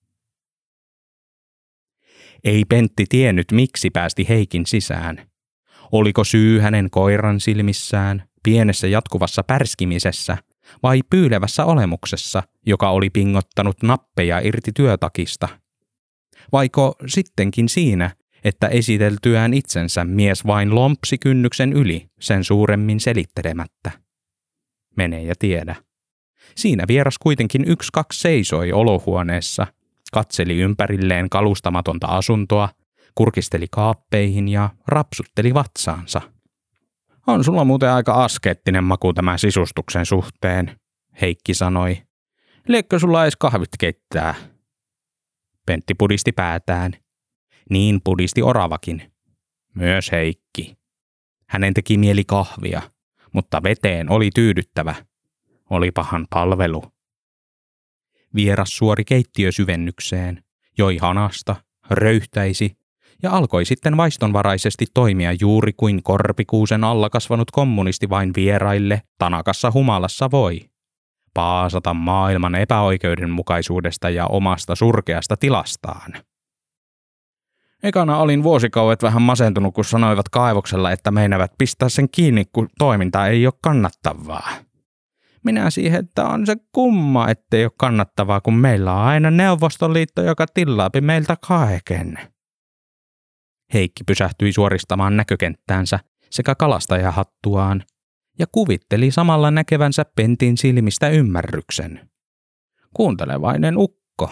Ei 2.45 2.65
Pentti 2.65 3.05
tiennyt, 3.09 3.53
miksi 3.53 3.91
päästi 3.91 4.29
Heikin 4.29 4.67
sisään. 4.67 5.31
Oliko 5.93 6.25
syy 6.25 6.61
hänen 6.61 6.91
koiran 6.91 7.41
silmissään, 7.41 8.23
pienessä 8.43 8.87
jatkuvassa 8.87 9.43
pärskimisessä 9.43 10.37
vai 10.83 11.01
pyylevässä 11.11 11.65
olemuksessa, 11.65 12.43
joka 12.67 12.91
oli 12.91 13.11
pingottanut 13.11 13.83
nappeja 13.83 14.39
irti 14.39 14.71
työtakista? 14.75 15.49
Vaiko 16.53 16.95
sittenkin 17.07 17.69
siinä, 17.69 18.11
että 18.45 18.69
esiteltyään 18.69 19.55
itsensä 19.55 20.05
mies 20.05 20.47
vain 20.47 20.75
lompsi 20.75 21.19
kynnyksen 21.19 21.73
yli 21.73 22.07
sen 22.21 22.45
suuremmin 22.45 23.01
selittelemättä? 23.01 23.91
Mene 24.97 25.23
ja 25.23 25.35
tiedä. 25.39 25.77
Siinä 26.57 26.85
vieras 26.89 27.19
kuitenkin 27.19 27.65
yksi 27.67 27.89
kaksi 27.93 28.21
seisoi 28.21 28.73
olohuoneessa, 28.73 29.67
katseli 30.13 30.59
ympärilleen 30.59 31.31
kalustamatonta 31.31 32.07
asuntoa 32.07 32.69
kurkisteli 33.15 33.67
kaappeihin 33.71 34.49
ja 34.49 34.71
rapsutteli 34.87 35.55
vatsaansa. 35.55 36.21
On 37.27 37.45
sulla 37.45 37.65
muuten 37.65 37.91
aika 37.91 38.25
askeettinen 38.25 38.85
maku 38.85 39.13
tämän 39.13 39.39
sisustuksen 39.39 40.07
suhteen, 40.07 40.81
Heikki 41.21 41.55
sanoi. 41.55 42.03
Liekkö 42.69 42.99
sulla 42.99 43.23
edes 43.23 43.37
kahvit 43.37 43.69
keittää? 43.79 44.35
Pentti 45.67 45.95
pudisti 45.95 46.33
päätään. 46.33 46.93
Niin 47.71 48.01
pudisti 48.05 48.43
oravakin. 48.43 49.13
Myös 49.75 50.13
Heikki. 50.13 50.77
Hänen 51.49 51.75
teki 51.75 51.99
mieli 51.99 52.25
kahvia, 52.25 52.83
mutta 53.33 53.63
veteen 53.63 54.11
oli 54.11 54.31
tyydyttävä. 54.35 54.95
Oli 55.71 55.91
pahan 55.91 56.27
palvelu. 56.31 56.83
Vieras 58.35 58.77
suori 58.77 59.05
keittiösyvennykseen, 59.05 60.45
joi 60.79 60.97
hanasta, 60.97 61.57
röyhtäisi 61.91 62.77
ja 63.23 63.33
alkoi 63.33 63.65
sitten 63.65 63.97
vaistonvaraisesti 63.97 64.87
toimia 64.95 65.33
juuri 65.41 65.73
kuin 65.73 66.03
korpikuusen 66.03 66.85
alla 66.85 67.11
kasvanut 67.11 67.51
kommunisti 67.51 68.09
vain 68.11 68.33
vieraille 68.37 69.03
tanakassa 69.19 69.71
humalassa 69.71 70.31
voi. 70.31 70.71
Paasata 71.35 71.95
maailman 71.95 72.55
epäoikeudenmukaisuudesta 72.55 74.11
ja 74.11 74.27
omasta 74.27 74.75
surkeasta 74.75 75.37
tilastaan. 75.37 76.13
Ekana 77.83 78.19
olin 78.19 78.43
vuosikauet 78.43 79.03
vähän 79.03 79.23
masentunut, 79.23 79.75
kun 79.75 79.85
sanoivat 79.85 80.29
kaivoksella, 80.29 80.93
että 80.93 81.11
meinävät 81.11 81.53
pistää 81.59 81.89
sen 81.89 82.09
kiinni, 82.11 82.45
kun 82.53 82.69
toiminta 82.79 83.27
ei 83.27 83.47
ole 83.47 83.55
kannattavaa. 83.63 84.51
Minä 85.45 85.71
siihen, 85.71 86.01
että 86.01 86.25
on 86.25 86.47
se 86.47 86.57
kumma, 86.73 87.29
ettei 87.29 87.65
ole 87.65 87.73
kannattavaa, 87.79 88.41
kun 88.41 88.55
meillä 88.55 88.95
on 88.95 89.01
aina 89.01 89.31
Neuvostoliitto, 89.31 90.23
joka 90.23 90.47
tillaapi 90.47 91.01
meiltä 91.01 91.37
kaiken. 91.49 92.19
Heikki 93.75 94.05
pysähtyi 94.05 94.53
suoristamaan 94.53 95.17
näkökenttäänsä 95.17 95.99
sekä 96.31 96.55
kalastajahattuaan 96.55 97.83
ja 98.39 98.47
kuvitteli 98.53 99.11
samalla 99.11 99.51
näkevänsä 99.51 100.05
Pentin 100.17 100.59
silmistä 100.59 101.09
ymmärryksen. 101.09 102.11
Kuuntelevainen 102.95 103.75
ukko. 103.77 104.31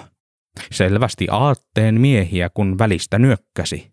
Selvästi 0.70 1.26
aatteen 1.30 2.00
miehiä, 2.00 2.50
kun 2.50 2.78
välistä 2.78 3.18
nyökkäsi. 3.18 3.90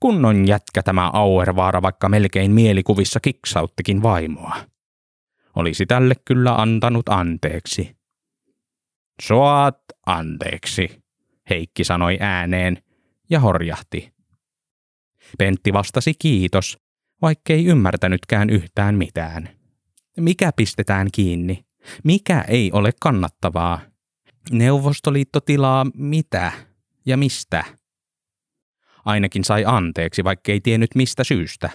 Kunnon 0.00 0.48
jätkä 0.48 0.82
tämä 0.82 1.10
Auervaara, 1.12 1.82
vaikka 1.82 2.08
melkein 2.08 2.50
mielikuvissa 2.52 3.20
kiksauttikin 3.20 4.02
vaimoa. 4.02 4.56
Olisi 5.56 5.86
tälle 5.86 6.14
kyllä 6.24 6.54
antanut 6.54 7.08
anteeksi. 7.08 7.96
Soat 9.22 9.78
anteeksi, 10.06 11.02
Heikki 11.50 11.84
sanoi 11.84 12.18
ääneen 12.20 12.82
ja 13.30 13.40
horjahti. 13.40 14.12
Pentti 15.38 15.72
vastasi 15.72 16.14
kiitos, 16.18 16.78
vaikkei 17.22 17.64
ymmärtänytkään 17.64 18.50
yhtään 18.50 18.94
mitään. 18.94 19.48
Mikä 20.16 20.50
pistetään 20.56 21.08
kiinni? 21.12 21.64
Mikä 22.04 22.44
ei 22.48 22.70
ole 22.72 22.90
kannattavaa? 23.00 23.80
Neuvostoliitto 24.50 25.40
tilaa 25.40 25.86
mitä 25.94 26.52
ja 27.06 27.16
mistä? 27.16 27.64
Ainakin 29.04 29.44
sai 29.44 29.64
anteeksi, 29.66 30.24
vaikkei 30.24 30.60
tiennyt 30.60 30.90
mistä 30.94 31.24
syystä. 31.24 31.70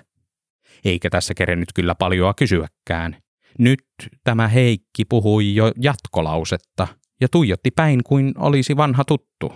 Eikä 0.86 1.10
tässä 1.10 1.34
kerennyt 1.34 1.70
kyllä 1.76 1.96
paljoa 1.96 2.34
kysyäkään. 2.34 3.18
Nyt 3.60 3.80
tämä 4.24 4.48
Heikki 4.48 5.06
puhui 5.06 5.56
jo 5.56 5.72
jatkolausetta 5.82 6.88
ja 7.22 7.28
tuijotti 7.32 7.72
päin 7.72 8.04
kuin 8.04 8.34
olisi 8.38 8.78
vanha 8.78 9.04
tuttu. 9.06 9.54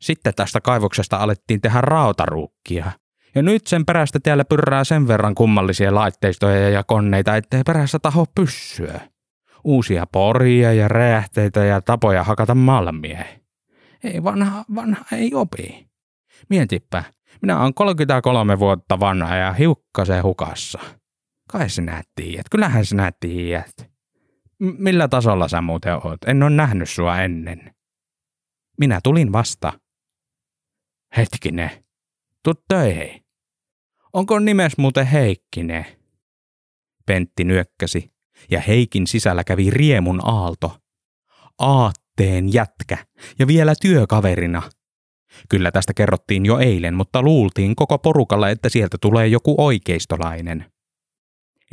Sitten 0.00 0.34
tästä 0.34 0.60
kaivoksesta 0.60 1.16
alettiin 1.16 1.60
tehdä 1.60 1.80
rautaruukkia. 1.80 2.92
Ja 3.34 3.42
nyt 3.42 3.66
sen 3.66 3.86
perästä 3.86 4.20
täällä 4.20 4.44
pyrrää 4.44 4.84
sen 4.84 5.08
verran 5.08 5.34
kummallisia 5.34 5.94
laitteistoja 5.94 6.70
ja 6.70 6.84
koneita, 6.84 7.36
ettei 7.36 7.62
perässä 7.62 7.98
taho 7.98 8.26
pyssyä. 8.34 9.00
Uusia 9.64 10.06
poria 10.12 10.72
ja 10.72 10.88
räjähteitä 10.88 11.64
ja 11.64 11.80
tapoja 11.80 12.24
hakata 12.24 12.54
malmia. 12.54 13.24
Ei 14.04 14.24
vanha, 14.24 14.64
vanha 14.74 15.04
ei 15.12 15.34
opi. 15.34 15.86
Mietipä, 16.50 17.04
minä 17.42 17.60
olen 17.60 17.74
33 17.74 18.58
vuotta 18.58 19.00
vanha 19.00 19.36
ja 19.36 19.52
hiukkasen 19.52 20.22
hukassa. 20.22 20.78
Kai 21.50 21.70
sinä 21.70 22.02
tiedät, 22.14 22.48
kyllähän 22.50 22.84
sinä 22.84 23.12
tiedät. 23.20 23.90
M- 24.58 24.76
millä 24.78 25.08
tasolla 25.08 25.48
sä 25.48 25.60
muuten 25.60 25.94
oot? 25.94 26.24
En 26.26 26.42
ole 26.42 26.50
nähnyt 26.50 26.90
sua 26.90 27.20
ennen. 27.20 27.74
Minä 28.78 29.00
tulin 29.02 29.32
vasta. 29.32 29.72
Hetkinen. 31.16 31.70
Tuu 32.42 32.54
töihin. 32.68 33.24
Onko 34.12 34.38
nimes 34.38 34.78
muuten 34.78 35.06
Heikkinen? 35.06 35.86
Pentti 37.06 37.44
nyökkäsi, 37.44 38.12
ja 38.50 38.60
Heikin 38.60 39.06
sisällä 39.06 39.44
kävi 39.44 39.70
riemun 39.70 40.20
aalto. 40.24 40.78
Aatteen 41.58 42.52
jätkä, 42.52 42.98
ja 43.38 43.46
vielä 43.46 43.74
työkaverina. 43.82 44.62
Kyllä 45.48 45.70
tästä 45.70 45.94
kerrottiin 45.94 46.46
jo 46.46 46.58
eilen, 46.58 46.94
mutta 46.94 47.22
luultiin 47.22 47.76
koko 47.76 47.98
porukalla, 47.98 48.50
että 48.50 48.68
sieltä 48.68 48.96
tulee 49.00 49.26
joku 49.26 49.54
oikeistolainen. 49.58 50.73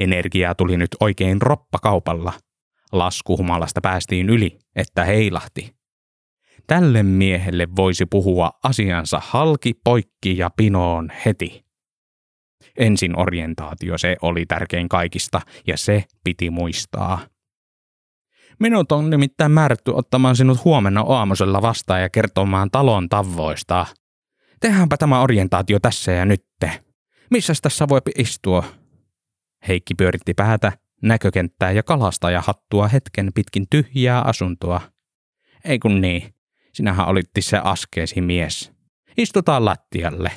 Energiaa 0.02 0.56
tuli 0.56 0.78
nyt 0.78 0.90
oikein 1.00 1.42
roppakaupalla. 1.42 2.34
Laskuhumalasta 2.92 3.82
päästiin 3.82 4.30
yli, 4.30 4.60
että 4.76 5.06
heilahti. 5.06 5.76
Tälle 6.68 7.04
miehelle 7.04 7.68
voisi 7.76 8.06
puhua 8.06 8.52
asiansa 8.64 9.22
halki, 9.24 9.74
poikki 9.84 10.38
ja 10.38 10.50
pinoon 10.58 11.12
heti. 11.26 11.66
Ensin 12.78 13.20
orientaatio 13.20 13.98
se 13.98 14.16
oli 14.22 14.46
tärkein 14.46 14.90
kaikista, 14.90 15.42
ja 15.68 15.78
se 15.78 16.04
piti 16.24 16.50
muistaa. 16.50 17.20
Minut 18.60 18.92
on 18.92 19.10
nimittäin 19.10 19.52
määrätty 19.52 19.92
ottamaan 19.96 20.36
sinut 20.36 20.66
huomenna 20.66 21.02
aamusella 21.02 21.62
vastaan 21.62 22.02
ja 22.02 22.10
kertomaan 22.10 22.72
talon 22.72 23.10
tavoista. 23.10 23.86
Tehdäänpä 24.60 24.98
tämä 24.98 25.22
orientaatio 25.22 25.80
tässä 25.80 26.12
ja 26.12 26.26
nytte. 26.26 26.72
Missäs 27.32 27.62
tässä 27.62 27.88
voi 27.90 28.00
istua? 28.18 28.81
Heikki 29.67 29.95
pyöritti 29.95 30.34
päätä, 30.34 30.71
näkökenttää 31.02 31.71
ja 31.71 31.84
kalastajahattua 31.84 32.88
hetken 32.88 33.32
pitkin 33.36 33.65
tyhjää 33.69 34.21
asuntoa. 34.21 34.82
Ei 35.65 35.80
kun 35.80 36.02
niin, 36.02 36.34
sinähän 36.74 37.08
olitti 37.08 37.41
se 37.41 37.58
askeesi 37.63 38.21
mies. 38.21 38.71
Istutaan 39.17 39.65
lattialle. 39.65 40.32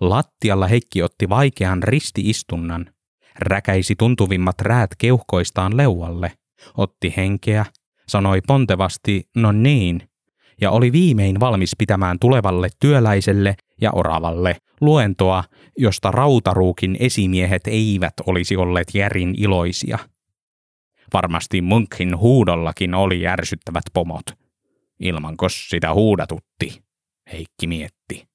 Lattialla 0.00 0.66
Heikki 0.66 1.02
otti 1.02 1.28
vaikean 1.28 1.82
ristiistunnan, 1.82 2.90
räkäisi 3.38 3.94
tuntuvimmat 3.96 4.60
räät 4.60 4.90
keuhkoistaan 4.98 5.76
leualle, 5.76 6.32
otti 6.76 7.14
henkeä, 7.16 7.66
sanoi 8.08 8.40
pontevasti 8.46 9.28
no 9.36 9.52
niin, 9.52 10.10
ja 10.60 10.70
oli 10.70 10.92
viimein 10.92 11.40
valmis 11.40 11.74
pitämään 11.78 12.18
tulevalle 12.18 12.68
työläiselle 12.80 13.56
ja 13.80 13.90
oravalle 13.92 14.56
luentoa, 14.80 15.44
josta 15.78 16.10
rautaruukin 16.10 16.96
esimiehet 17.00 17.66
eivät 17.66 18.14
olisi 18.26 18.56
olleet 18.56 18.88
järin 18.94 19.34
iloisia. 19.38 19.98
Varmasti 21.12 21.62
Munkin 21.62 22.18
huudollakin 22.18 22.94
oli 22.94 23.20
järsyttävät 23.20 23.84
pomot. 23.92 24.24
Ilmanko 25.00 25.48
sitä 25.48 25.94
huudatutti, 25.94 26.82
Heikki 27.32 27.66
mietti. 27.66 28.28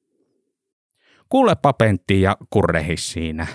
Kuulepa 1.30 1.74
Pentti 1.74 2.22
ja 2.22 2.38
kurrehis 2.50 3.12
siinä. 3.12 3.48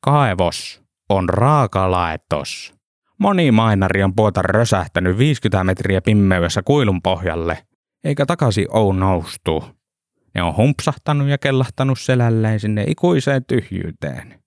Kaivos 0.00 0.82
on 1.08 1.28
raakalaetos. 1.28 2.74
Moni 3.18 3.50
mainari 3.50 4.02
on 4.02 4.14
puolta 4.14 4.42
rösähtänyt 4.42 5.18
50 5.18 5.64
metriä 5.64 6.00
pimmeydessä 6.00 6.62
kuilun 6.62 7.02
pohjalle, 7.02 7.66
eikä 8.04 8.26
takaisin 8.26 8.66
ou 8.70 8.92
noustu. 8.92 9.77
Ne 10.38 10.42
on 10.42 10.56
humpsahtanut 10.56 11.28
ja 11.28 11.38
kellahtanut 11.38 11.98
selälleen 11.98 12.60
sinne 12.60 12.84
ikuiseen 12.88 13.44
tyhjyyteen. 13.44 14.42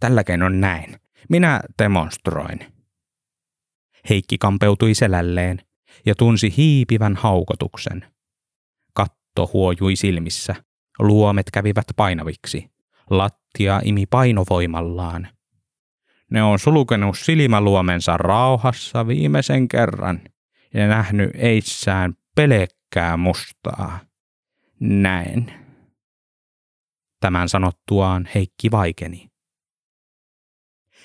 Tälläkin 0.00 0.42
on 0.42 0.60
näin. 0.60 0.96
Minä 1.28 1.60
demonstroin. 1.82 2.58
Heikki 4.08 4.38
kampeutui 4.38 4.94
selälleen 4.94 5.58
ja 6.06 6.14
tunsi 6.14 6.54
hiipivän 6.56 7.16
haukotuksen. 7.16 8.06
Katto 8.94 9.50
huojui 9.52 9.96
silmissä. 9.96 10.54
Luomet 10.98 11.50
kävivät 11.52 11.86
painaviksi. 11.96 12.70
Lattia 13.10 13.80
imi 13.84 14.06
painovoimallaan. 14.06 15.28
Ne 16.30 16.42
on 16.42 16.58
sulkenut 16.58 17.18
silmäluomensa 17.18 18.16
rauhassa 18.16 19.06
viimeisen 19.06 19.68
kerran 19.68 20.20
ja 20.74 20.88
nähnyt 20.88 21.30
eissään 21.34 22.14
pelekkää 22.36 23.16
mustaa. 23.16 24.06
Näin. 24.80 25.52
Tämän 27.20 27.48
sanottuaan 27.48 28.28
Heikki 28.34 28.70
vaikeni. 28.70 29.28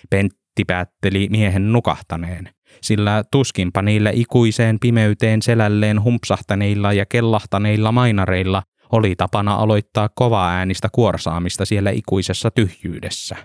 Pentti 0.10 0.66
päätteli 0.68 1.28
miehen 1.30 1.72
nukahtaneen, 1.72 2.50
sillä 2.82 3.24
tuskinpa 3.32 3.82
niillä 3.82 4.10
ikuiseen 4.14 4.80
pimeyteen 4.80 5.42
selälleen 5.42 6.04
humpsahtaneilla 6.04 6.94
ja 6.94 7.06
kellahtaneilla 7.06 7.92
mainareilla 7.92 8.64
oli 8.92 9.16
tapana 9.16 9.56
aloittaa 9.56 10.10
kovaa 10.16 10.50
äänistä 10.50 10.90
kuorsaamista 10.92 11.66
siellä 11.66 11.92
ikuisessa 11.92 12.52
tyhjyydessä. 12.52 13.36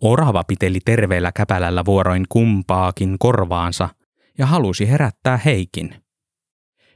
Orava 0.00 0.44
piteli 0.44 0.78
terveellä 0.84 1.32
käpälällä 1.32 1.84
vuoroin 1.84 2.24
kumpaakin 2.28 3.16
korvaansa 3.18 3.88
ja 4.38 4.46
halusi 4.46 4.90
herättää 4.90 5.36
Heikin. 5.36 6.03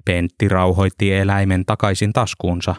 Pentti 0.09 0.49
rauhoitti 0.49 1.13
eläimen 1.13 1.65
takaisin 1.67 2.13
taskuunsa, 2.13 2.75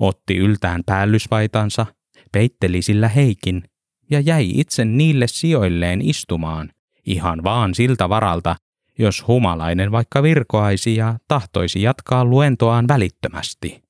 otti 0.00 0.36
yltään 0.36 0.82
päällysvaitansa, 0.86 1.86
peitteli 2.32 2.82
sillä 2.82 3.08
Heikin 3.08 3.62
ja 4.10 4.20
jäi 4.20 4.50
itse 4.54 4.84
niille 4.84 5.26
sijoilleen 5.26 6.00
istumaan, 6.02 6.70
ihan 7.06 7.44
vaan 7.44 7.74
siltä 7.74 8.08
varalta, 8.08 8.56
jos 8.98 9.26
humalainen 9.28 9.92
vaikka 9.92 10.22
virkoaisi 10.22 10.96
ja 10.96 11.18
tahtoisi 11.28 11.82
jatkaa 11.82 12.24
luentoaan 12.24 12.88
välittömästi. 12.88 13.83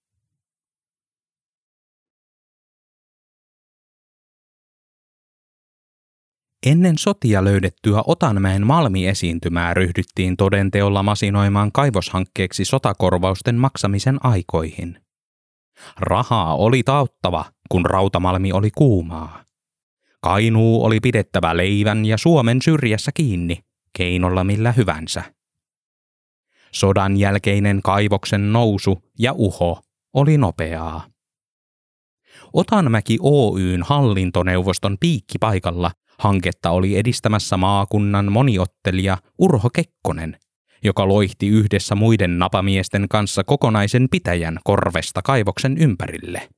Ennen 6.66 6.98
sotia 6.98 7.44
löydettyä 7.44 8.03
Otanmäen 8.07 8.66
Malmi-esiintymää 8.66 9.74
ryhdyttiin 9.74 10.37
todenteolla 10.37 11.03
masinoimaan 11.03 11.72
kaivoshankkeeksi 11.72 12.64
sotakorvausten 12.64 13.55
maksamisen 13.55 14.27
aikoihin. 14.27 15.00
Rahaa 16.00 16.57
oli 16.57 16.83
tauttava, 16.83 17.44
kun 17.68 17.87
rautamalmi 17.87 18.53
oli 18.53 18.70
kuumaa. 18.70 19.44
Kainuu 20.20 20.85
oli 20.85 21.00
pidettävä 21.00 21.57
leivän 21.57 22.05
ja 22.05 22.18
Suomen 22.18 22.62
syrjässä 22.62 23.11
kiinni, 23.14 23.59
keinolla 23.92 24.44
millä 24.44 24.72
hyvänsä. 24.72 25.22
Sodan 26.72 27.16
jälkeinen 27.16 27.81
kaivoksen 27.83 28.53
nousu 28.53 29.03
ja 29.18 29.33
uho 29.33 29.81
oli 30.12 30.38
nopeaa. 30.38 31.07
Otanmäki 32.53 33.18
Oyn 33.22 33.83
hallintoneuvoston 33.83 34.96
piikkipaikalla 35.00 35.90
hanketta 36.18 36.70
oli 36.70 36.98
edistämässä 36.98 37.57
maakunnan 37.57 38.33
moniottelija 38.33 39.18
Urho 39.38 39.70
Kekkonen, 39.70 40.37
joka 40.85 41.09
loihti 41.09 41.48
yhdessä 41.48 41.94
muiden 41.94 42.38
napamiesten 42.38 43.07
kanssa 43.09 43.44
kokonaisen 43.44 44.07
pitäjän 44.11 44.59
korvesta 44.64 45.22
kaivoksen 45.22 45.79
ympärille. 45.79 46.48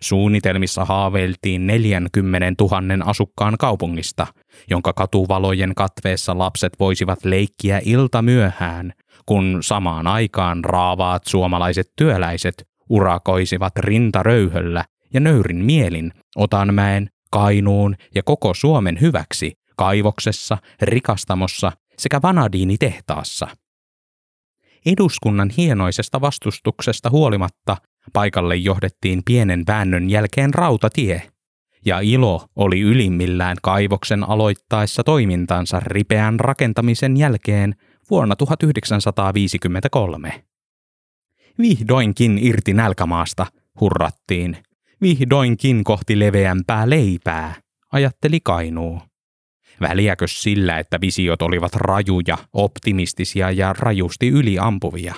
Suunnitelmissa 0.00 0.84
haaveiltiin 0.84 1.66
40 1.66 2.64
000 2.64 3.04
asukkaan 3.04 3.54
kaupungista, 3.58 4.26
jonka 4.70 4.92
katuvalojen 4.92 5.74
katveessa 5.74 6.38
lapset 6.38 6.72
voisivat 6.80 7.24
leikkiä 7.24 7.80
ilta 7.84 8.22
myöhään, 8.22 8.92
kun 9.26 9.58
samaan 9.60 10.06
aikaan 10.06 10.64
raavaat 10.64 11.22
suomalaiset 11.26 11.92
työläiset 11.96 12.68
urakoisivat 12.90 13.76
rintaröyhöllä 13.78 14.84
ja 15.14 15.20
nöyrin 15.20 15.64
mielin 15.64 16.12
Otanmäen, 16.36 17.08
Kainuun 17.30 17.96
ja 18.14 18.22
koko 18.22 18.54
Suomen 18.54 19.00
hyväksi 19.00 19.52
kaivoksessa, 19.76 20.58
rikastamossa 20.82 21.72
sekä 21.98 22.22
vanadiinitehtaassa. 22.22 23.48
Eduskunnan 24.86 25.50
hienoisesta 25.56 26.20
vastustuksesta 26.20 27.10
huolimatta 27.10 27.76
paikalle 28.12 28.56
johdettiin 28.56 29.22
pienen 29.24 29.64
väännön 29.66 30.10
jälkeen 30.10 30.54
rautatie, 30.54 31.22
ja 31.84 32.00
ilo 32.00 32.46
oli 32.56 32.80
ylimmillään 32.80 33.56
kaivoksen 33.62 34.28
aloittaessa 34.28 35.04
toimintansa 35.04 35.80
ripeän 35.80 36.40
rakentamisen 36.40 37.16
jälkeen 37.16 37.74
vuonna 38.10 38.36
1953. 38.36 40.44
Vihdoinkin 41.58 42.38
irti 42.42 42.74
nälkämaasta, 42.74 43.46
hurrattiin. 43.80 44.56
Vihdoinkin 45.02 45.84
kohti 45.84 46.18
leveämpää 46.18 46.90
leipää, 46.90 47.54
ajatteli 47.92 48.40
Kainuu. 48.40 49.02
Väliäkös 49.80 50.42
sillä, 50.42 50.78
että 50.78 51.00
visiot 51.00 51.42
olivat 51.42 51.74
rajuja, 51.74 52.38
optimistisia 52.52 53.50
ja 53.50 53.72
rajusti 53.72 54.28
yliampuvia? 54.28 55.14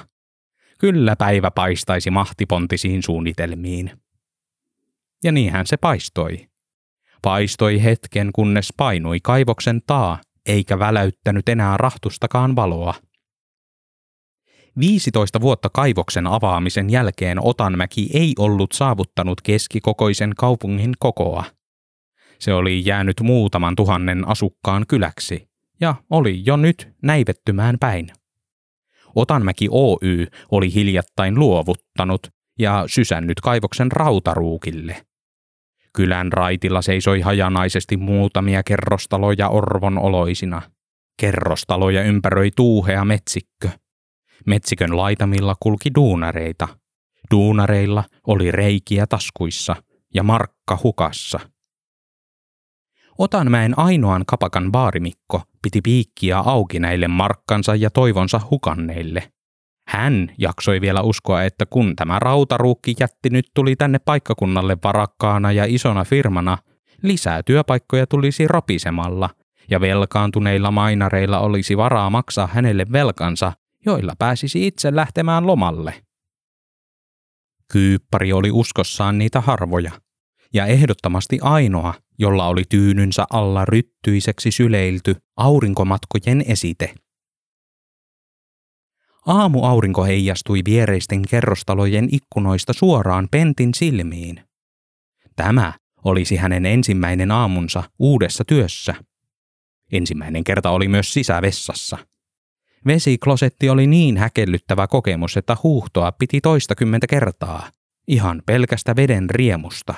Kyllä 0.79 1.17
päivä 1.17 1.51
paistaisi 1.51 2.11
mahtipontisiin 2.11 3.03
suunnitelmiin. 3.03 3.91
Ja 5.25 5.33
niinhän 5.33 5.67
se 5.67 5.77
paistoi. 5.77 6.49
Paistoi 7.23 7.83
hetken, 7.83 8.31
kunnes 8.33 8.75
painui 8.77 9.21
kaivoksen 9.23 9.81
taa, 9.87 10.21
eikä 10.47 10.79
väläyttänyt 10.79 11.49
enää 11.49 11.77
rahtustakaan 11.77 12.57
valoa. 12.57 12.95
15 14.79 15.41
vuotta 15.41 15.69
kaivoksen 15.69 16.27
avaamisen 16.27 16.91
jälkeen 16.91 17.39
Otanmäki 17.45 18.11
ei 18.15 18.35
ollut 18.39 18.73
saavuttanut 18.73 19.41
keskikokoisen 19.41 20.33
kaupungin 20.37 20.93
kokoa. 20.99 21.45
Se 22.39 22.55
oli 22.55 22.83
jäänyt 22.87 23.21
muutaman 23.21 23.77
tuhannen 23.77 24.29
asukkaan 24.29 24.85
kyläksi 24.89 25.49
ja 25.81 25.95
oli 26.11 26.43
jo 26.47 26.57
nyt 26.57 26.89
näivettymään 27.03 27.79
päin. 27.81 28.11
Otanmäki 29.15 29.69
Oy 29.71 30.27
oli 30.51 30.75
hiljattain 30.75 31.39
luovuttanut 31.39 32.27
ja 32.59 32.85
sysännyt 32.87 33.41
kaivoksen 33.41 33.93
rautaruukille. 33.93 35.07
Kylän 35.93 36.33
raitilla 36.33 36.83
seisoi 36.83 37.21
hajanaisesti 37.21 37.97
muutamia 37.97 38.63
kerrostaloja 38.63 39.49
orvon 39.49 39.99
oloisina. 39.99 40.63
Kerrostaloja 41.21 42.03
ympäröi 42.03 42.51
tuuhea 42.57 43.05
metsikkö. 43.05 43.69
Metsikön 44.47 44.97
laitamilla 44.97 45.55
kulki 45.61 45.91
duunareita. 45.95 46.69
Duunareilla 47.31 48.05
oli 48.27 48.51
reikiä 48.51 49.07
taskuissa 49.07 49.77
ja 50.15 50.23
markka 50.23 50.79
hukassa. 50.83 51.41
Otanmäen 53.19 53.79
ainoan 53.79 54.27
kapakan 54.27 54.73
baarimikko 54.73 55.43
piti 55.63 55.81
piikkiä 55.81 56.39
auki 56.39 56.79
näille 56.79 57.09
markkansa 57.09 57.75
ja 57.75 57.91
toivonsa 57.91 58.41
hukanneille. 58.51 59.33
Hän 59.89 60.31
jaksoi 60.39 60.81
vielä 60.81 61.03
uskoa, 61.03 61.43
että 61.43 61.67
kun 61.67 61.97
tämä 61.97 62.19
rautaruukki 62.19 62.95
jätti 63.01 63.31
nyt 63.31 63.47
tuli 63.55 63.77
tänne 63.77 63.99
paikkakunnalle 63.99 64.77
varakkaana 64.85 65.53
ja 65.53 65.65
isona 65.69 66.05
firmana, 66.05 66.59
lisää 67.03 67.43
työpaikkoja 67.43 68.07
tulisi 68.07 68.49
ropisemalla 68.49 69.31
ja 69.71 69.81
velkaantuneilla 69.81 70.71
mainareilla 70.71 71.39
olisi 71.39 71.77
varaa 71.77 72.11
maksaa 72.11 72.47
hänelle 72.47 72.87
velkansa, 72.93 73.53
joilla 73.87 74.15
pääsisi 74.19 74.67
itse 74.67 74.97
lähtemään 74.97 75.47
lomalle. 75.47 76.05
Kyyppari 77.73 78.33
oli 78.33 78.51
uskossaan 78.51 79.19
niitä 79.19 79.41
harvoja, 79.41 79.93
ja 80.55 80.67
ehdottomasti 80.67 81.39
ainoa, 81.43 81.95
jolla 82.19 82.47
oli 82.47 82.65
tyynynsä 82.69 83.25
alla 83.31 83.65
ryttyiseksi 83.65 84.51
syleilty 84.51 85.15
aurinkomatkojen 85.37 86.45
esite. 86.47 86.95
Aamuaurinko 89.27 90.05
heijastui 90.05 90.63
viereisten 90.65 91.23
kerrostalojen 91.29 92.09
ikkunoista 92.13 92.73
suoraan 92.73 93.29
Pentin 93.31 93.75
silmiin. 93.75 94.45
Tämä 95.37 95.73
olisi 96.05 96.37
hänen 96.37 96.67
ensimmäinen 96.67 97.31
aamunsa 97.31 97.83
uudessa 97.99 98.45
työssä. 98.45 98.95
Ensimmäinen 99.93 100.45
kerta 100.45 100.71
oli 100.71 100.89
myös 100.89 101.13
sisävessassa. 101.13 101.99
Vesiklosetti 102.87 103.71
oli 103.71 103.87
niin 103.87 104.17
häkellyttävä 104.17 104.87
kokemus, 104.87 105.37
että 105.37 105.57
huuhtoa 105.63 106.13
piti 106.13 106.41
toistakymmentä 106.41 107.07
kertaa, 107.07 107.71
ihan 108.09 108.43
pelkästä 108.47 108.97
veden 108.97 109.31
riemusta. 109.31 109.95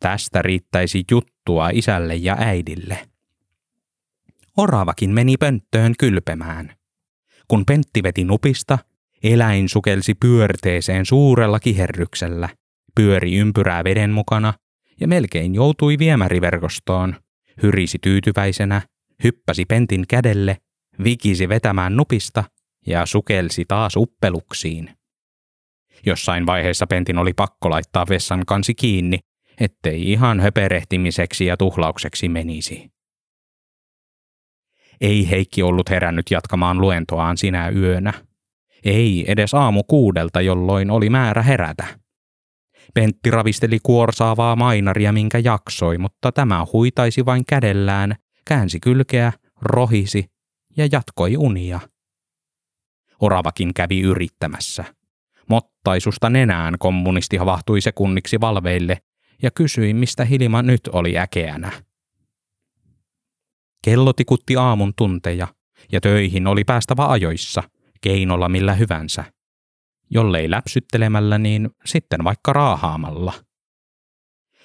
Tästä 0.00 0.42
riittäisi 0.42 1.04
juttua 1.10 1.70
isälle 1.72 2.14
ja 2.14 2.36
äidille. 2.38 3.08
Oravakin 4.56 5.10
meni 5.10 5.36
pönttöön 5.36 5.94
kylpemään. 5.98 6.72
Kun 7.48 7.66
Pentti 7.66 8.02
veti 8.02 8.24
nupista, 8.24 8.78
eläin 9.22 9.68
sukelsi 9.68 10.14
pyörteeseen 10.14 11.06
suurella 11.06 11.60
kiherryksellä, 11.60 12.48
pyöri 12.94 13.36
ympyrää 13.36 13.84
veden 13.84 14.10
mukana 14.10 14.54
ja 15.00 15.08
melkein 15.08 15.54
joutui 15.54 15.98
viemäriverkostoon, 15.98 17.16
hyrisi 17.62 17.98
tyytyväisenä, 17.98 18.82
hyppäsi 19.24 19.64
Pentin 19.64 20.04
kädelle, 20.08 20.56
vikisi 21.04 21.48
vetämään 21.48 21.96
nupista 21.96 22.44
ja 22.86 23.06
sukelsi 23.06 23.64
taas 23.68 23.96
uppeluksiin. 23.96 24.90
Jossain 26.06 26.46
vaiheessa 26.46 26.86
Pentin 26.86 27.18
oli 27.18 27.32
pakko 27.32 27.70
laittaa 27.70 28.06
vessan 28.08 28.42
kansi 28.46 28.74
kiinni, 28.74 29.18
ettei 29.60 30.12
ihan 30.12 30.40
höperehtimiseksi 30.40 31.46
ja 31.46 31.56
tuhlaukseksi 31.56 32.28
menisi. 32.28 32.90
Ei 35.00 35.30
Heikki 35.30 35.62
ollut 35.62 35.90
herännyt 35.90 36.30
jatkamaan 36.30 36.80
luentoaan 36.80 37.36
sinä 37.36 37.68
yönä. 37.68 38.12
Ei 38.84 39.24
edes 39.28 39.54
aamu 39.54 39.82
kuudelta, 39.82 40.40
jolloin 40.40 40.90
oli 40.90 41.10
määrä 41.10 41.42
herätä. 41.42 41.84
Pentti 42.94 43.30
ravisteli 43.30 43.78
kuorsaavaa 43.82 44.56
mainaria, 44.56 45.12
minkä 45.12 45.38
jaksoi, 45.38 45.98
mutta 45.98 46.32
tämä 46.32 46.66
huitaisi 46.72 47.24
vain 47.24 47.42
kädellään, 47.48 48.16
käänsi 48.44 48.80
kylkeä, 48.80 49.32
rohisi 49.62 50.35
ja 50.76 50.88
jatkoi 50.92 51.36
unia. 51.36 51.80
Oravakin 53.20 53.74
kävi 53.74 54.00
yrittämässä. 54.00 54.84
Mottaisusta 55.48 56.30
nenään 56.30 56.74
kommunisti 56.78 57.36
havahtui 57.36 57.80
sekunniksi 57.80 58.40
valveille 58.40 58.98
ja 59.42 59.50
kysyi, 59.50 59.94
mistä 59.94 60.24
Hilma 60.24 60.62
nyt 60.62 60.80
oli 60.92 61.18
äkeänä. 61.18 61.72
Kello 63.84 64.12
tikutti 64.12 64.56
aamun 64.56 64.92
tunteja, 64.96 65.48
ja 65.92 66.00
töihin 66.00 66.46
oli 66.46 66.64
päästävä 66.64 67.06
ajoissa, 67.06 67.62
keinolla 68.00 68.48
millä 68.48 68.74
hyvänsä. 68.74 69.24
Jollei 70.10 70.50
läpsyttelemällä, 70.50 71.38
niin 71.38 71.70
sitten 71.84 72.24
vaikka 72.24 72.52
raahaamalla. 72.52 73.32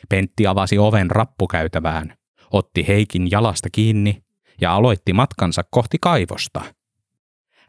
Pentti 0.09 0.47
avasi 0.47 0.77
oven 0.77 1.11
rappukäytävään, 1.11 2.17
otti 2.51 2.87
Heikin 2.87 3.31
jalasta 3.31 3.69
kiinni 3.71 4.23
ja 4.61 4.75
aloitti 4.75 5.13
matkansa 5.13 5.63
kohti 5.71 5.97
kaivosta. 6.01 6.61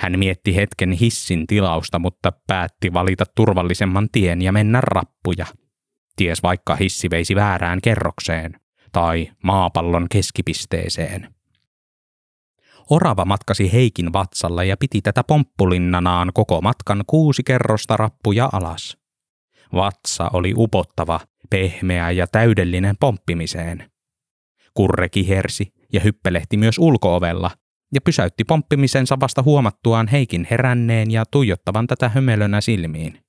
Hän 0.01 0.19
mietti 0.19 0.57
hetken 0.57 0.93
hissin 0.93 1.47
tilausta, 1.47 1.99
mutta 1.99 2.33
päätti 2.47 2.93
valita 2.93 3.25
turvallisemman 3.35 4.09
tien 4.13 4.43
ja 4.43 4.53
mennä 4.53 4.81
rappuja. 4.81 5.47
Ties 6.17 6.43
vaikka 6.43 6.77
hissi 6.77 7.11
veisi 7.11 7.35
väärään 7.35 7.81
kerrokseen 7.83 8.61
tai 8.93 9.31
maapallon 9.43 10.07
keskipisteeseen. 10.11 11.35
Orava 12.91 13.25
matkasi 13.25 13.73
Heikin 13.73 14.13
vatsalla 14.13 14.65
ja 14.65 14.77
piti 14.77 15.03
tätä 15.03 15.25
pomppulinnanaan 15.25 16.31
koko 16.35 16.61
matkan 16.61 17.05
kuusi 17.07 17.43
kerrosta 17.43 17.97
rappuja 17.97 18.49
alas. 18.53 18.97
Vatsa 19.75 20.31
oli 20.33 20.55
upottava, 20.57 21.21
pehmeä 21.51 22.11
ja 22.11 22.27
täydellinen 22.27 22.97
pomppimiseen. 23.01 23.91
Kurre 24.75 25.09
kihersi 25.09 25.73
ja 25.93 26.01
hyppelehti 26.01 26.57
myös 26.57 26.79
ulkoovella 26.79 27.51
ja 27.95 28.01
pysäytti 28.01 28.45
pomppimisensa 28.45 29.21
vasta 29.21 29.43
huomattuaan 29.43 30.09
Heikin 30.09 30.47
heränneen 30.51 31.11
ja 31.11 31.25
tuijottavan 31.31 31.87
tätä 31.87 32.09
hömelönä 32.09 32.61
silmiin. 32.61 33.21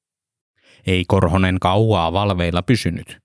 Ei 0.88 1.06
Korhonen 1.08 1.60
kauaa 1.60 2.14
valveilla 2.14 2.62
pysynyt. 2.62 3.20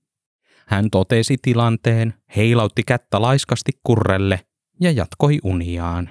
Hän 0.66 0.90
totesi 0.90 1.36
tilanteen, 1.42 2.14
heilautti 2.36 2.82
kättä 2.86 3.22
laiskasti 3.22 3.72
kurrelle 3.82 4.40
ja 4.80 4.90
jatkoi 4.90 5.38
uniaan. 5.44 6.10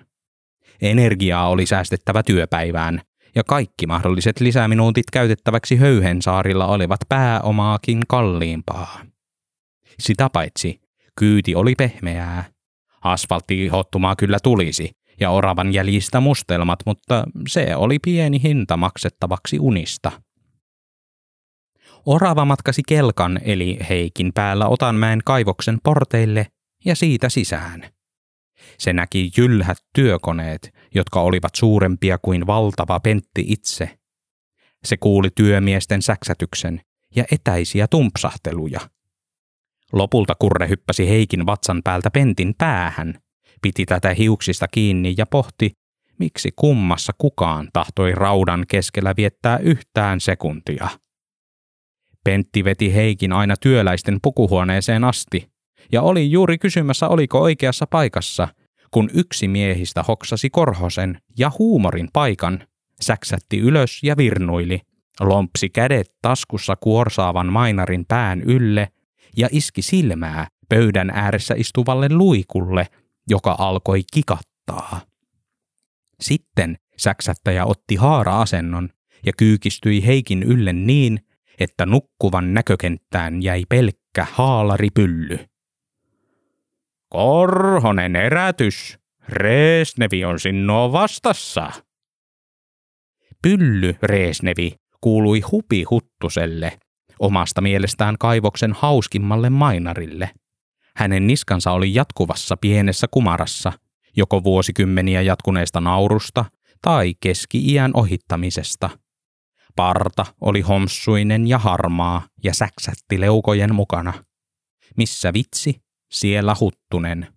Energiaa 0.81 1.49
oli 1.49 1.65
säästettävä 1.65 2.23
työpäivään, 2.23 3.01
ja 3.35 3.43
kaikki 3.43 3.87
mahdolliset 3.87 4.39
lisäminuutit 4.39 5.05
käytettäväksi 5.13 5.75
Höyhensaarilla 5.75 6.67
olivat 6.67 6.99
pääomaakin 7.09 7.99
kalliimpaa. 8.07 9.01
Sitä 9.99 10.29
paitsi 10.29 10.81
kyyti 11.15 11.55
oli 11.55 11.75
pehmeää. 11.77 12.56
Asfalttihottumaa 13.11 14.15
kyllä 14.15 14.37
tulisi, 14.43 14.91
ja 15.19 15.29
oravan 15.29 15.73
jäljistä 15.73 16.19
mustelmat, 16.19 16.79
mutta 16.85 17.23
se 17.47 17.75
oli 17.75 17.99
pieni 17.99 18.43
hinta 18.43 18.77
maksettavaksi 18.77 19.59
unista. 19.59 20.11
Orava 22.05 22.45
matkasi 22.45 22.81
kelkan 22.87 23.39
eli 23.43 23.77
Heikin 23.89 24.31
päällä 24.33 24.67
Otanmäen 24.67 25.19
kaivoksen 25.25 25.77
porteille 25.83 26.47
ja 26.85 26.95
siitä 26.95 27.29
sisään. 27.29 27.89
Se 28.77 28.93
näki 28.93 29.31
jylhät 29.37 29.77
työkoneet, 29.95 30.73
jotka 30.95 31.21
olivat 31.21 31.55
suurempia 31.55 32.17
kuin 32.17 32.47
valtava 32.47 32.99
pentti 32.99 33.45
itse. 33.47 33.99
Se 34.85 34.97
kuuli 34.97 35.29
työmiesten 35.35 36.01
säksätyksen 36.01 36.81
ja 37.15 37.25
etäisiä 37.31 37.87
tumpsahteluja. 37.87 38.79
Lopulta 39.93 40.33
Kurre 40.39 40.69
hyppäsi 40.69 41.09
Heikin 41.09 41.45
vatsan 41.45 41.81
päältä 41.83 42.11
pentin 42.11 42.55
päähän, 42.57 43.13
piti 43.61 43.85
tätä 43.85 44.13
hiuksista 44.13 44.67
kiinni 44.67 45.13
ja 45.17 45.25
pohti, 45.25 45.71
miksi 46.19 46.49
kummassa 46.55 47.13
kukaan 47.17 47.69
tahtoi 47.73 48.11
raudan 48.11 48.65
keskellä 48.67 49.13
viettää 49.17 49.57
yhtään 49.57 50.19
sekuntia. 50.19 50.87
Pentti 52.23 52.63
veti 52.63 52.93
Heikin 52.95 53.33
aina 53.33 53.55
työläisten 53.61 54.19
pukuhuoneeseen 54.21 55.03
asti, 55.03 55.49
ja 55.91 56.01
oli 56.01 56.31
juuri 56.31 56.57
kysymässä, 56.57 57.07
oliko 57.07 57.39
oikeassa 57.39 57.87
paikassa, 57.87 58.47
kun 58.91 59.09
yksi 59.13 59.47
miehistä 59.47 60.03
hoksasi 60.03 60.49
korhosen 60.49 61.21
ja 61.37 61.51
huumorin 61.59 62.09
paikan, 62.13 62.67
säksätti 63.01 63.59
ylös 63.59 63.99
ja 64.03 64.17
virnuili, 64.17 64.81
lompsi 65.19 65.69
kädet 65.69 66.13
taskussa 66.21 66.75
kuorsaavan 66.75 67.53
mainarin 67.53 68.05
pään 68.07 68.41
ylle 68.41 68.87
ja 69.37 69.47
iski 69.51 69.81
silmää 69.81 70.47
pöydän 70.69 71.09
ääressä 71.09 71.53
istuvalle 71.57 72.09
luikulle, 72.09 72.87
joka 73.29 73.55
alkoi 73.59 74.03
kikattaa. 74.13 75.01
Sitten 76.19 76.77
säksättäjä 76.97 77.65
otti 77.65 77.95
haara-asennon 77.95 78.89
ja 79.25 79.33
kyykistyi 79.37 80.05
Heikin 80.05 80.43
ylle 80.43 80.73
niin, 80.73 81.19
että 81.59 81.85
nukkuvan 81.85 82.53
näkökenttään 82.53 83.43
jäi 83.43 83.63
pelkkä 83.69 84.27
haalaripylly. 84.31 85.39
Korhonen 87.09 88.15
erätys. 88.15 88.97
Reesnevi 89.29 90.25
on 90.25 90.39
sinua 90.39 90.91
vastassa. 90.91 91.71
Pylly 93.41 93.95
Reesnevi 94.03 94.75
kuului 95.01 95.41
hupi 95.41 95.83
Huttuselle, 95.83 96.79
omasta 97.19 97.61
mielestään 97.61 98.15
kaivoksen 98.19 98.73
hauskimmalle 98.73 99.49
mainarille. 99.49 100.29
Hänen 100.95 101.27
niskansa 101.27 101.71
oli 101.71 101.93
jatkuvassa 101.93 102.57
pienessä 102.57 103.07
kumarassa, 103.11 103.73
joko 104.17 104.43
vuosikymmeniä 104.43 105.21
jatkuneesta 105.21 105.81
naurusta 105.81 106.45
tai 106.81 107.13
keski-iän 107.19 107.91
ohittamisesta. 107.93 108.89
Parta 109.75 110.25
oli 110.41 110.61
homssuinen 110.61 111.47
ja 111.47 111.57
harmaa 111.57 112.27
ja 112.43 112.53
säksätti 112.53 113.19
leukojen 113.19 113.75
mukana. 113.75 114.13
Missä 114.97 115.33
vitsi, 115.33 115.81
siellä 116.11 116.55
huttunen. 116.59 117.27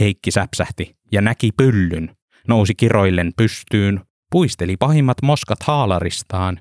Heikki 0.00 0.30
säpsähti 0.30 0.96
ja 1.12 1.20
näki 1.20 1.50
pyllyn, 1.56 2.16
nousi 2.48 2.74
kiroillen 2.74 3.32
pystyyn, 3.36 4.00
puisteli 4.30 4.76
pahimmat 4.76 5.16
moskat 5.22 5.62
haalaristaan 5.62 6.60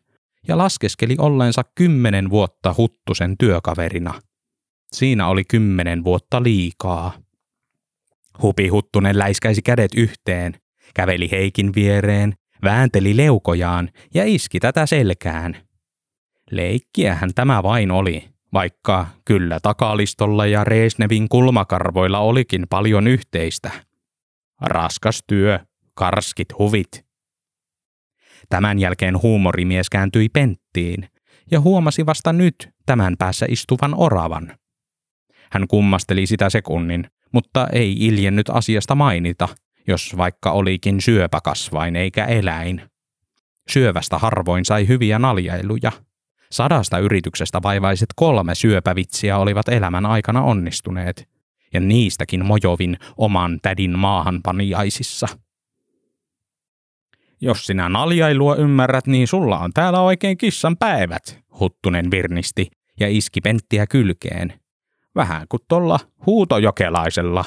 ja 0.49 0.57
laskeskeli 0.57 1.15
olleensa 1.17 1.61
kymmenen 1.75 2.29
vuotta 2.29 2.75
huttusen 2.77 3.37
työkaverina. 3.37 4.21
Siinä 4.91 5.27
oli 5.27 5.43
kymmenen 5.43 6.03
vuotta 6.03 6.43
liikaa. 6.43 7.13
Hupi 8.41 8.67
Huttunen 8.67 9.19
läiskäisi 9.19 9.61
kädet 9.61 9.91
yhteen, 9.95 10.53
käveli 10.95 11.31
Heikin 11.31 11.75
viereen, 11.75 12.33
väänteli 12.63 13.17
leukojaan 13.17 13.89
ja 14.13 14.25
iski 14.25 14.59
tätä 14.59 14.85
selkään. 14.85 15.57
Leikkiähän 16.51 17.33
tämä 17.35 17.63
vain 17.63 17.91
oli, 17.91 18.29
vaikka 18.53 19.07
kyllä 19.25 19.59
takalistolla 19.59 20.45
ja 20.45 20.63
Reesnevin 20.63 21.29
kulmakarvoilla 21.29 22.19
olikin 22.19 22.65
paljon 22.69 23.07
yhteistä. 23.07 23.71
Raskas 24.61 25.23
työ, 25.27 25.59
karskit 25.93 26.47
huvit. 26.59 27.08
Tämän 28.49 28.79
jälkeen 28.79 29.21
huumorimies 29.21 29.89
kääntyi 29.89 30.29
penttiin 30.29 31.09
ja 31.51 31.59
huomasi 31.59 32.05
vasta 32.05 32.33
nyt 32.33 32.69
tämän 32.85 33.15
päässä 33.17 33.45
istuvan 33.49 33.93
oravan. 33.97 34.57
Hän 35.51 35.67
kummasteli 35.67 36.25
sitä 36.25 36.49
sekunnin, 36.49 37.05
mutta 37.31 37.67
ei 37.73 38.05
iljennyt 38.05 38.49
asiasta 38.49 38.95
mainita, 38.95 39.47
jos 39.87 40.17
vaikka 40.17 40.51
olikin 40.51 41.01
syöpäkasvain 41.01 41.95
eikä 41.95 42.25
eläin. 42.25 42.81
Syövästä 43.69 44.17
harvoin 44.17 44.65
sai 44.65 44.87
hyviä 44.87 45.19
naljailuja. 45.19 45.91
Sadasta 46.51 46.99
yrityksestä 46.99 47.59
vaivaiset 47.63 48.09
kolme 48.15 48.55
syöpävitsiä 48.55 49.37
olivat 49.37 49.69
elämän 49.69 50.05
aikana 50.05 50.41
onnistuneet, 50.41 51.29
ja 51.73 51.79
niistäkin 51.79 52.45
mojovin 52.45 52.97
oman 53.17 53.59
tädin 53.61 53.99
maahanpaniaisissa. 53.99 55.27
Jos 57.41 57.65
sinä 57.65 57.89
naljailua 57.89 58.55
ymmärrät, 58.55 59.07
niin 59.07 59.27
sulla 59.27 59.59
on 59.59 59.71
täällä 59.73 60.01
oikein 60.01 60.37
kissan 60.37 60.77
päivät, 60.77 61.39
Huttunen 61.59 62.11
virnisti 62.11 62.67
ja 62.99 63.07
iski 63.09 63.41
penttiä 63.41 63.87
kylkeen. 63.87 64.53
Vähän 65.15 65.45
kuin 65.49 65.61
tuolla 65.67 65.99
huutojokelaisella. 66.25 67.45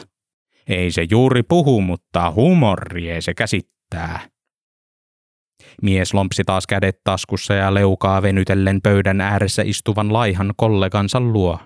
Ei 0.66 0.90
se 0.90 1.06
juuri 1.10 1.42
puhu, 1.42 1.80
mutta 1.80 2.30
humoria 2.30 3.22
se 3.22 3.34
käsittää. 3.34 4.20
Mies 5.82 6.14
lompsi 6.14 6.44
taas 6.44 6.66
kädet 6.66 7.00
taskussa 7.04 7.54
ja 7.54 7.74
leukaa 7.74 8.22
venytellen 8.22 8.80
pöydän 8.82 9.20
ääressä 9.20 9.62
istuvan 9.66 10.12
laihan 10.12 10.54
kollegansa 10.56 11.20
luo. 11.20 11.58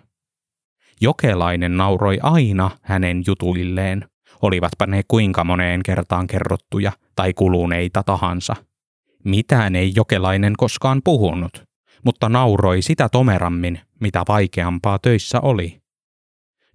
Jokelainen 1.00 1.76
nauroi 1.76 2.18
aina 2.22 2.70
hänen 2.82 3.22
jutuilleen, 3.26 4.04
olivatpa 4.42 4.86
ne 4.86 5.02
kuinka 5.08 5.44
moneen 5.44 5.80
kertaan 5.82 6.26
kerrottuja 6.26 6.92
tai 7.16 7.34
kuluneita 7.34 8.02
tahansa. 8.02 8.56
Mitään 9.24 9.76
ei 9.76 9.92
jokelainen 9.96 10.52
koskaan 10.56 11.00
puhunut, 11.04 11.64
mutta 12.04 12.28
nauroi 12.28 12.82
sitä 12.82 13.08
tomerammin, 13.08 13.80
mitä 14.00 14.22
vaikeampaa 14.28 14.98
töissä 14.98 15.40
oli. 15.40 15.80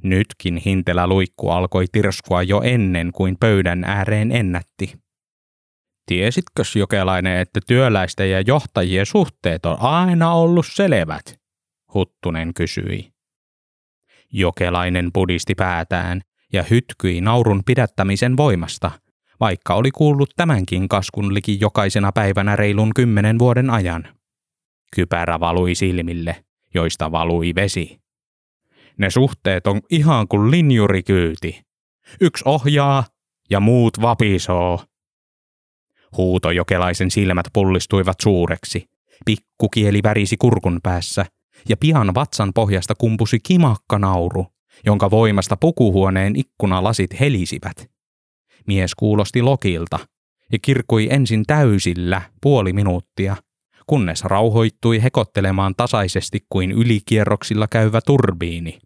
Nytkin 0.03 0.57
hintelä 0.57 1.07
luikku 1.07 1.49
alkoi 1.49 1.85
tirskua 1.91 2.43
jo 2.43 2.61
ennen 2.61 3.11
kuin 3.11 3.37
pöydän 3.39 3.83
ääreen 3.83 4.31
ennätti. 4.31 5.01
Tiesitkös 6.05 6.75
jokelainen, 6.75 7.39
että 7.39 7.59
työläisten 7.67 8.31
ja 8.31 8.41
johtajien 8.41 9.05
suhteet 9.05 9.65
on 9.65 9.77
aina 9.79 10.33
ollut 10.33 10.65
selvät? 10.69 11.39
Huttunen 11.93 12.53
kysyi. 12.53 13.11
Jokelainen 14.33 15.09
pudisti 15.13 15.55
päätään 15.55 16.21
ja 16.53 16.63
hytkyi 16.63 17.21
naurun 17.21 17.61
pidättämisen 17.65 18.37
voimasta, 18.37 18.91
vaikka 19.39 19.75
oli 19.75 19.91
kuullut 19.91 20.29
tämänkin 20.35 20.89
kaskun 20.89 21.33
liki 21.33 21.57
jokaisena 21.61 22.11
päivänä 22.11 22.55
reilun 22.55 22.93
kymmenen 22.95 23.39
vuoden 23.39 23.69
ajan. 23.69 24.07
Kypärä 24.95 25.39
valui 25.39 25.75
silmille, 25.75 26.45
joista 26.73 27.11
valui 27.11 27.55
vesi. 27.55 28.01
Ne 28.97 29.09
suhteet 29.09 29.67
on 29.67 29.81
ihan 29.89 30.27
kuin 30.27 30.51
linjurikyyti. 30.51 31.61
Yksi 32.21 32.43
ohjaa 32.47 33.03
ja 33.49 33.59
muut 33.59 34.01
vapisoo. 34.01 34.83
Huutojokelaisen 36.17 37.11
silmät 37.11 37.45
pullistuivat 37.53 38.17
suureksi. 38.21 38.89
Pikkukieli 39.25 40.03
värisi 40.03 40.37
kurkun 40.37 40.79
päässä 40.83 41.25
ja 41.69 41.77
pian 41.77 42.15
vatsan 42.15 42.51
pohjasta 42.53 42.95
kumpusi 42.95 43.39
kimakka 43.43 43.99
nauru, 43.99 44.47
jonka 44.85 45.11
voimasta 45.11 45.57
pukuhuoneen 45.57 46.35
ikkunalasit 46.35 47.19
helisivät. 47.19 47.91
Mies 48.67 48.95
kuulosti 48.95 49.41
lokilta 49.41 49.99
ja 50.51 50.59
kirkui 50.61 51.07
ensin 51.11 51.43
täysillä 51.47 52.21
puoli 52.41 52.73
minuuttia, 52.73 53.35
kunnes 53.87 54.23
rauhoittui 54.23 55.03
hekottelemaan 55.03 55.75
tasaisesti 55.77 56.39
kuin 56.49 56.71
ylikierroksilla 56.71 57.67
käyvä 57.67 58.01
turbiini. 58.05 58.79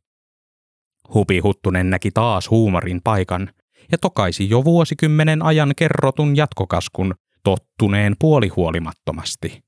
Hupi 1.13 1.39
Huttunen 1.39 1.89
näki 1.89 2.11
taas 2.11 2.49
huumorin 2.49 3.01
paikan 3.03 3.49
ja 3.91 3.97
tokaisi 3.97 4.49
jo 4.49 4.63
vuosikymmenen 4.63 5.41
ajan 5.41 5.73
kerrotun 5.75 6.37
jatkokaskun 6.37 7.15
tottuneen 7.43 8.15
puolihuolimattomasti. 8.19 9.63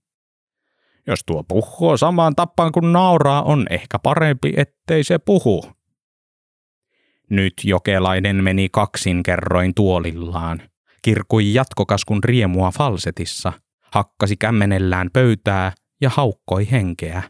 Jos 1.07 1.19
tuo 1.25 1.43
puhuu 1.43 1.97
samaan 1.97 2.35
tappaan 2.35 2.71
kuin 2.71 2.93
nauraa, 2.93 3.43
on 3.43 3.65
ehkä 3.69 3.99
parempi, 3.99 4.53
ettei 4.57 5.03
se 5.03 5.17
puhu. 5.17 5.76
Nyt 7.29 7.53
jokelainen 7.63 8.43
meni 8.43 8.69
kaksin 8.71 9.23
kerroin 9.23 9.73
tuolillaan, 9.73 10.61
kirkui 11.01 11.53
jatkokaskun 11.53 12.23
riemua 12.23 12.71
falsetissa, 12.71 13.53
hakkasi 13.91 14.37
kämmenellään 14.37 15.09
pöytää 15.13 15.71
ja 16.01 16.09
haukkoi 16.09 16.71
henkeä. 16.71 17.23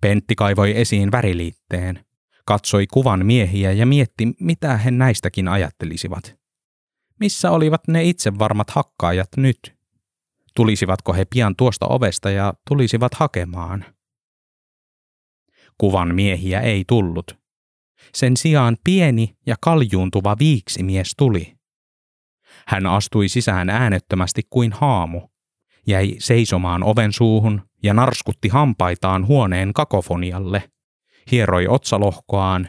Pentti 0.00 0.34
kaivoi 0.34 0.80
esiin 0.80 1.12
väriliitteen, 1.12 2.04
katsoi 2.44 2.86
kuvan 2.86 3.26
miehiä 3.26 3.72
ja 3.72 3.86
mietti, 3.86 4.32
mitä 4.40 4.76
he 4.76 4.90
näistäkin 4.90 5.48
ajattelisivat. 5.48 6.36
Missä 7.20 7.50
olivat 7.50 7.88
ne 7.88 8.04
itsevarmat 8.04 8.70
hakkaajat 8.70 9.28
nyt? 9.36 9.76
Tulisivatko 10.56 11.12
he 11.12 11.24
pian 11.24 11.56
tuosta 11.56 11.86
ovesta 11.86 12.30
ja 12.30 12.54
tulisivat 12.68 13.14
hakemaan? 13.14 13.84
Kuvan 15.78 16.14
miehiä 16.14 16.60
ei 16.60 16.84
tullut. 16.88 17.41
Sen 18.14 18.36
sijaan 18.36 18.76
pieni 18.84 19.36
ja 19.46 19.56
kaljuuntuva 19.60 20.36
viiksimies 20.38 21.12
tuli. 21.18 21.56
Hän 22.66 22.86
astui 22.86 23.28
sisään 23.28 23.70
äänettömästi 23.70 24.42
kuin 24.50 24.72
haamu, 24.72 25.28
jäi 25.86 26.16
seisomaan 26.18 26.82
oven 26.82 27.12
suuhun 27.12 27.62
ja 27.82 27.94
narskutti 27.94 28.48
hampaitaan 28.48 29.26
huoneen 29.26 29.72
kakofonialle, 29.72 30.70
hieroi 31.30 31.66
otsalohkoaan 31.66 32.68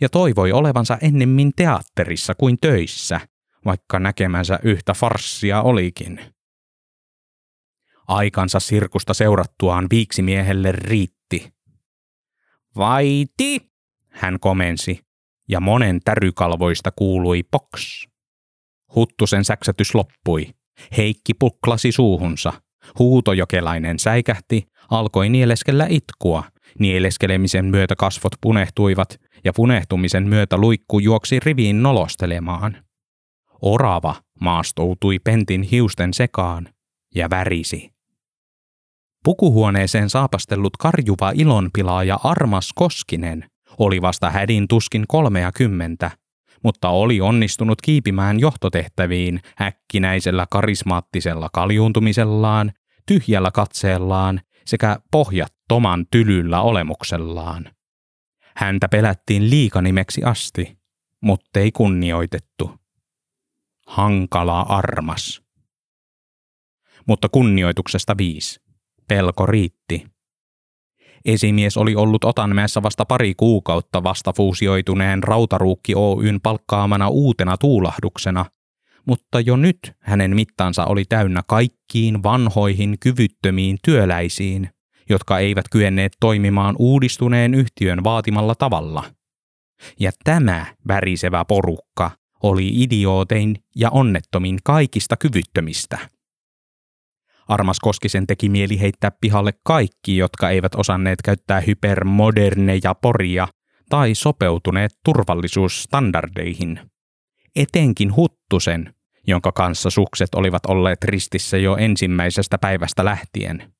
ja 0.00 0.08
toivoi 0.08 0.52
olevansa 0.52 0.98
ennemmin 1.00 1.52
teatterissa 1.56 2.34
kuin 2.34 2.58
töissä, 2.60 3.20
vaikka 3.64 3.98
näkemänsä 3.98 4.58
yhtä 4.62 4.94
farssia 4.94 5.62
olikin. 5.62 6.20
Aikansa 8.08 8.60
sirkusta 8.60 9.14
seurattuaan 9.14 9.86
viiksimiehelle 9.90 10.72
riitti. 10.72 11.52
Vaiti, 12.76 13.71
hän 14.12 14.40
komensi, 14.40 15.00
ja 15.48 15.60
monen 15.60 16.00
tärykalvoista 16.04 16.90
kuului 16.96 17.42
poks. 17.50 18.08
Huttusen 18.94 19.44
säksätys 19.44 19.94
loppui. 19.94 20.48
Heikki 20.96 21.34
puklasi 21.34 21.92
suuhunsa. 21.92 22.52
Huutojokelainen 22.98 23.98
säikähti, 23.98 24.66
alkoi 24.90 25.28
nieleskellä 25.28 25.86
itkua. 25.88 26.44
Nieleskelemisen 26.78 27.64
myötä 27.64 27.96
kasvot 27.96 28.32
punehtuivat 28.40 29.20
ja 29.44 29.52
punehtumisen 29.52 30.28
myötä 30.28 30.56
luikku 30.56 30.98
juoksi 30.98 31.40
riviin 31.40 31.82
nolostelemaan. 31.82 32.76
Orava 33.62 34.14
maastoutui 34.40 35.18
pentin 35.18 35.62
hiusten 35.62 36.14
sekaan 36.14 36.68
ja 37.14 37.30
värisi. 37.30 37.90
Pukuhuoneeseen 39.24 40.10
saapastellut 40.10 40.76
karjuva 40.76 41.32
ilonpilaaja 41.34 42.18
Armas 42.24 42.72
Koskinen 42.74 43.51
oli 43.78 44.02
vasta 44.02 44.30
hädin 44.30 44.68
tuskin 44.68 45.04
kolmea 45.08 45.52
kymmentä, 45.52 46.10
mutta 46.64 46.88
oli 46.88 47.20
onnistunut 47.20 47.82
kiipimään 47.82 48.40
johtotehtäviin 48.40 49.40
äkkinäisellä 49.60 50.46
karismaattisella 50.50 51.48
kaljuuntumisellaan, 51.52 52.72
tyhjällä 53.06 53.50
katseellaan 53.50 54.40
sekä 54.66 54.98
pohjattoman 55.12 56.06
tylyllä 56.10 56.60
olemuksellaan. 56.60 57.70
Häntä 58.56 58.88
pelättiin 58.88 59.50
liikanimeksi 59.50 60.24
asti, 60.24 60.78
mutta 61.20 61.60
ei 61.60 61.72
kunnioitettu. 61.72 62.74
Hankala 63.86 64.60
armas. 64.60 65.42
Mutta 67.06 67.28
kunnioituksesta 67.28 68.16
viisi. 68.16 68.60
Pelko 69.08 69.46
riitti. 69.46 70.11
Esimies 71.24 71.76
oli 71.76 71.94
ollut 71.94 72.24
Otanmäessä 72.24 72.82
vasta 72.82 73.04
pari 73.04 73.34
kuukautta 73.36 74.02
vasta 74.02 74.32
fuusioituneen 74.32 75.22
Rautaruukki 75.22 75.94
Oyn 75.94 76.40
palkkaamana 76.42 77.08
uutena 77.08 77.56
tuulahduksena, 77.56 78.44
mutta 79.06 79.40
jo 79.40 79.56
nyt 79.56 79.78
hänen 80.00 80.34
mittansa 80.34 80.84
oli 80.84 81.04
täynnä 81.04 81.42
kaikkiin 81.46 82.22
vanhoihin 82.22 82.96
kyvyttömiin 83.00 83.78
työläisiin, 83.84 84.68
jotka 85.10 85.38
eivät 85.38 85.64
kyenneet 85.70 86.12
toimimaan 86.20 86.76
uudistuneen 86.78 87.54
yhtiön 87.54 88.04
vaatimalla 88.04 88.54
tavalla. 88.54 89.04
Ja 90.00 90.10
tämä 90.24 90.66
värisevä 90.88 91.44
porukka 91.44 92.10
oli 92.42 92.82
idiootein 92.82 93.56
ja 93.76 93.90
onnettomin 93.90 94.58
kaikista 94.64 95.16
kyvyttömistä. 95.16 95.98
Armas 97.48 97.80
Koskisen 97.80 98.26
teki 98.26 98.48
mieli 98.48 98.80
heittää 98.80 99.10
pihalle 99.20 99.52
kaikki, 99.64 100.16
jotka 100.16 100.50
eivät 100.50 100.74
osanneet 100.74 101.22
käyttää 101.22 101.60
hypermoderneja 101.60 102.94
poria 102.94 103.48
tai 103.88 104.14
sopeutuneet 104.14 104.92
turvallisuusstandardeihin. 105.04 106.80
Etenkin 107.56 108.16
Huttusen, 108.16 108.94
jonka 109.26 109.52
kanssa 109.52 109.90
sukset 109.90 110.34
olivat 110.34 110.66
olleet 110.66 111.04
ristissä 111.04 111.58
jo 111.58 111.76
ensimmäisestä 111.76 112.58
päivästä 112.58 113.04
lähtien. 113.04 113.72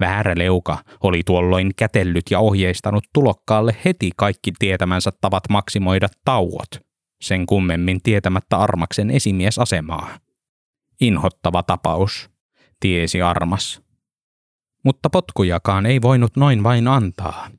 Väärä 0.00 0.34
leuka 0.36 0.78
oli 1.02 1.22
tuolloin 1.26 1.70
kätellyt 1.76 2.24
ja 2.30 2.38
ohjeistanut 2.38 3.04
tulokkaalle 3.12 3.76
heti 3.84 4.10
kaikki 4.16 4.52
tietämänsä 4.58 5.10
tavat 5.20 5.44
maksimoida 5.50 6.08
tauot, 6.24 6.68
sen 7.20 7.46
kummemmin 7.46 8.02
tietämättä 8.02 8.56
Armaksen 8.56 9.10
esimiesasemaa. 9.10 10.18
Inhottava 11.00 11.62
tapaus, 11.62 12.30
tiesi 12.84 13.22
Armas. 13.22 13.82
Mutta 14.84 15.10
potkujakaan 15.10 15.86
ei 15.86 16.02
voinut 16.02 16.36
noin 16.36 16.62
vain 16.62 16.88
antaa. 16.88 17.50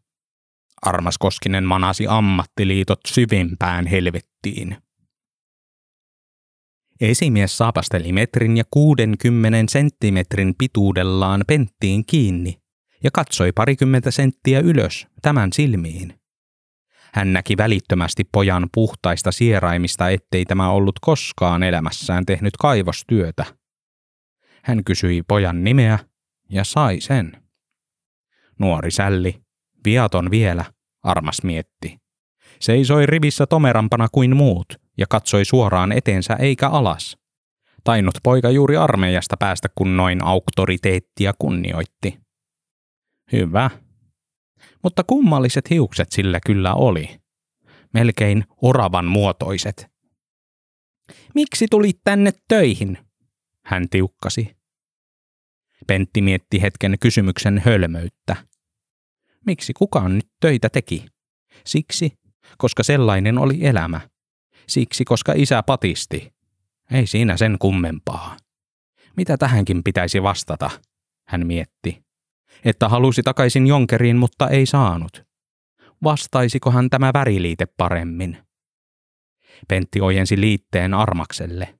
Armas 0.81 1.17
Koskinen 1.17 1.63
manasi 1.63 2.05
ammattiliitot 2.09 2.99
syvimpään 3.07 3.87
helvettiin. 3.87 4.77
Esimies 7.01 7.57
saapasteli 7.57 8.11
metrin 8.11 8.57
ja 8.57 8.63
60 8.71 9.71
senttimetrin 9.71 10.55
pituudellaan 10.57 11.43
penttiin 11.47 12.05
kiinni 12.05 12.59
ja 13.03 13.11
katsoi 13.11 13.51
parikymmentä 13.51 14.11
senttiä 14.11 14.59
ylös 14.59 15.07
tämän 15.21 15.53
silmiin. 15.53 16.19
Hän 17.13 17.33
näki 17.33 17.57
välittömästi 17.57 18.23
pojan 18.31 18.69
puhtaista 18.73 19.31
sieraimista, 19.31 20.09
ettei 20.09 20.45
tämä 20.45 20.69
ollut 20.69 20.95
koskaan 21.01 21.63
elämässään 21.63 22.25
tehnyt 22.25 22.57
kaivostyötä. 22.57 23.64
Hän 24.65 24.83
kysyi 24.83 25.23
pojan 25.23 25.63
nimeä 25.63 25.99
ja 26.49 26.63
sai 26.63 26.99
sen. 26.99 27.43
Nuori 28.59 28.91
sälli, 28.91 29.41
viaton 29.85 30.31
vielä, 30.31 30.65
armas 31.03 31.43
mietti. 31.43 31.97
Seisoi 32.59 33.05
rivissä 33.05 33.45
tomerampana 33.47 34.07
kuin 34.11 34.35
muut 34.35 34.73
ja 34.97 35.05
katsoi 35.09 35.45
suoraan 35.45 35.91
eteensä 35.91 36.33
eikä 36.33 36.69
alas. 36.69 37.17
Tainnut 37.83 38.15
poika 38.23 38.49
juuri 38.49 38.77
armeijasta 38.77 39.37
päästä 39.37 39.67
kun 39.75 39.97
noin 39.97 40.23
auktoriteettia 40.23 41.33
kunnioitti. 41.39 42.19
Hyvä. 43.31 43.69
Mutta 44.83 45.03
kummalliset 45.03 45.69
hiukset 45.69 46.11
sillä 46.11 46.39
kyllä 46.45 46.73
oli. 46.73 47.19
Melkein 47.93 48.43
oravan 48.61 49.05
muotoiset. 49.05 49.87
Miksi 51.35 51.67
tulit 51.71 51.99
tänne 52.03 52.31
töihin? 52.47 52.97
Hän 53.65 53.89
tiukkasi. 53.89 54.54
Pentti 55.87 56.21
mietti 56.21 56.61
hetken 56.61 56.95
kysymyksen 56.99 57.61
hölmöyttä. 57.65 58.35
Miksi 59.45 59.73
kukaan 59.73 60.15
nyt 60.15 60.27
töitä 60.39 60.69
teki? 60.69 61.05
Siksi, 61.65 62.17
koska 62.57 62.83
sellainen 62.83 63.37
oli 63.37 63.65
elämä. 63.65 64.01
Siksi, 64.67 65.05
koska 65.05 65.33
isä 65.35 65.63
patisti. 65.63 66.33
Ei 66.91 67.07
siinä 67.07 67.37
sen 67.37 67.57
kummempaa. 67.59 68.37
Mitä 69.17 69.37
tähänkin 69.37 69.83
pitäisi 69.83 70.23
vastata, 70.23 70.69
hän 71.27 71.47
mietti. 71.47 72.05
Että 72.65 72.89
halusi 72.89 73.23
takaisin 73.23 73.67
Jonkeriin, 73.67 74.17
mutta 74.17 74.49
ei 74.49 74.65
saanut. 74.65 75.23
Vastaisikohan 76.03 76.89
tämä 76.89 77.11
väriliite 77.13 77.65
paremmin? 77.77 78.37
Pentti 79.67 80.01
ojensi 80.01 80.41
liitteen 80.41 80.93
Armakselle. 80.93 81.79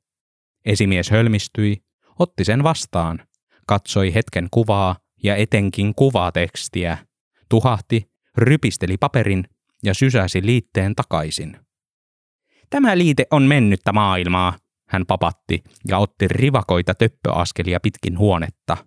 Esimies 0.66 1.12
hölmistyi, 1.12 1.84
otti 2.20 2.44
sen 2.44 2.64
vastaan, 2.64 3.28
katsoi 3.68 4.14
hetken 4.14 4.48
kuvaa 4.52 4.96
ja 5.24 5.36
etenkin 5.36 5.96
kuvatekstiä, 5.96 6.98
tuhahti, 7.50 8.10
rypisteli 8.38 8.98
paperin 8.98 9.44
ja 9.84 9.94
sysäsi 9.94 10.46
liitteen 10.46 10.96
takaisin. 10.96 11.58
Tämä 12.70 12.98
liite 12.98 13.26
on 13.32 13.44
mennyttä 13.44 13.94
maailmaa, 13.94 14.58
hän 14.90 15.06
papatti 15.06 15.64
ja 15.88 15.98
otti 15.98 16.28
rivakoita 16.28 16.96
töppöaskelia 16.96 17.80
pitkin 17.80 18.18
huonetta. 18.18 18.78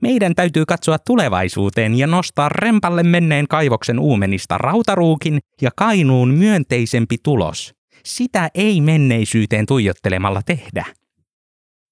Meidän 0.00 0.34
täytyy 0.34 0.64
katsoa 0.66 0.98
tulevaisuuteen 0.98 1.98
ja 1.98 2.06
nostaa 2.06 2.48
rempalle 2.48 3.02
menneen 3.02 3.48
kaivoksen 3.48 3.98
uumenista 3.98 4.58
rautaruukin 4.58 5.38
ja 5.60 5.70
kainuun 5.76 6.28
myönteisempi 6.28 7.16
tulos. 7.22 7.74
Sitä 8.04 8.50
ei 8.54 8.80
menneisyyteen 8.80 9.66
tuijottelemalla 9.66 10.42
tehdä. 10.42 10.84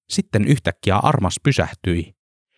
Sitten 0.09 0.45
yhtäkkiä 0.45 0.95
armas 0.95 1.35
pysähtyi 1.43 2.13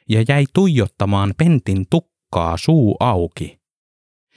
ja 0.09 0.23
jäi 0.27 0.45
tuijottamaan 0.53 1.33
pentin 1.37 1.85
tukkaa 1.89 2.57
suu 2.57 2.97
auki. 2.99 3.59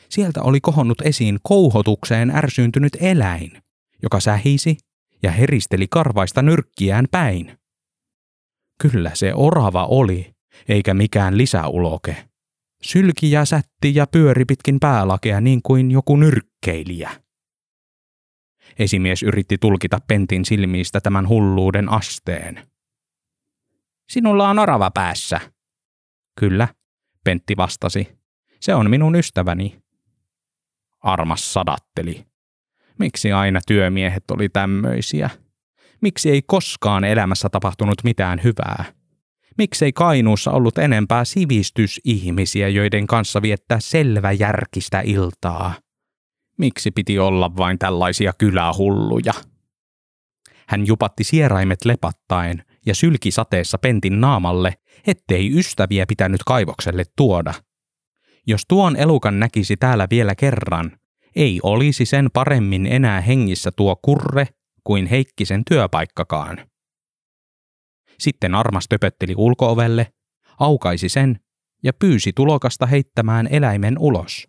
Sieltä 0.08 0.42
oli 0.42 0.60
kohonnut 0.60 1.00
esiin 1.00 1.38
kouhotukseen 1.42 2.30
ärsyyntynyt 2.30 2.96
eläin, 3.00 3.62
joka 4.02 4.20
sähisi 4.20 4.76
ja 5.22 5.30
heristeli 5.30 5.86
karvaista 5.90 6.42
nyrkkiään 6.42 7.06
päin. 7.10 7.58
Kyllä 8.82 9.10
se 9.14 9.34
orava 9.34 9.86
oli, 9.86 10.34
eikä 10.68 10.94
mikään 10.94 11.38
lisäuloke. 11.38 12.28
Sylki 12.82 13.30
ja 13.30 13.44
sätti 13.44 13.94
ja 13.94 14.06
pyöri 14.06 14.44
pitkin 14.44 14.80
päälakea 14.80 15.40
niin 15.40 15.60
kuin 15.62 15.90
joku 15.90 16.16
nyrkkeilijä. 16.16 17.10
Esimies 18.78 19.22
yritti 19.22 19.58
tulkita 19.58 19.98
Pentin 20.08 20.44
silmiistä 20.44 21.00
tämän 21.00 21.28
hulluuden 21.28 21.88
asteen. 21.88 22.66
Sinulla 24.08 24.48
on 24.48 24.58
orava 24.58 24.90
päässä. 24.90 25.40
Kyllä, 26.37 26.68
Pentti 27.24 27.57
vastasi. 27.57 28.18
Se 28.61 28.74
on 28.74 28.91
minun 28.91 29.14
ystäväni. 29.14 29.78
Armas 31.01 31.53
sadatteli. 31.53 32.26
Miksi 32.99 33.32
aina 33.32 33.61
työmiehet 33.66 34.30
oli 34.30 34.49
tämmöisiä? 34.49 35.30
Miksi 36.01 36.30
ei 36.30 36.43
koskaan 36.47 37.05
elämässä 37.05 37.49
tapahtunut 37.49 38.05
mitään 38.05 38.41
hyvää? 38.45 38.84
Miksei 39.59 39.93
Kainuussa 39.93 40.51
ollut 40.51 40.78
enempää 40.78 41.24
sivistysihmisiä, 41.24 42.68
joiden 42.68 43.07
kanssa 43.07 43.43
viettää 43.43 43.80
selvä 43.80 44.32
järkistä 44.32 45.01
iltaa? 45.05 45.74
Miksi 46.59 46.91
piti 46.91 47.18
olla 47.18 47.57
vain 47.57 47.78
tällaisia 47.78 48.32
kylähulluja? 48.39 49.32
Hän 50.68 50.87
jupatti 50.87 51.24
sieraimet 51.24 51.84
lepattaen 51.84 52.64
ja 52.87 52.95
sylki 52.95 53.30
sateessa 53.30 53.78
pentin 53.78 54.20
naamalle, 54.20 54.74
ettei 55.07 55.59
ystäviä 55.59 56.07
pitänyt 56.07 56.41
kaivokselle 56.45 57.05
tuoda. 57.16 57.55
Jos 58.47 58.62
tuon 58.68 58.97
elukan 58.97 59.41
näkisi 59.41 59.76
täällä 59.76 60.07
vielä 60.11 60.34
kerran, 60.34 60.99
ei 61.37 61.61
olisi 61.62 62.07
sen 62.07 62.28
paremmin 62.32 62.87
enää 62.87 63.20
hengissä 63.20 63.70
tuo 63.76 63.97
kurre 63.97 64.47
kuin 64.84 65.07
Heikkisen 65.07 65.62
työpaikkakaan. 65.68 66.66
Sitten 68.18 68.55
armas 68.55 68.89
töpötteli 68.89 69.34
ulkoovelle, 69.37 70.12
aukaisi 70.59 71.09
sen 71.09 71.41
ja 71.82 71.93
pyysi 71.93 72.32
tulokasta 72.32 72.87
heittämään 72.87 73.49
eläimen 73.51 73.99
ulos. 73.99 74.49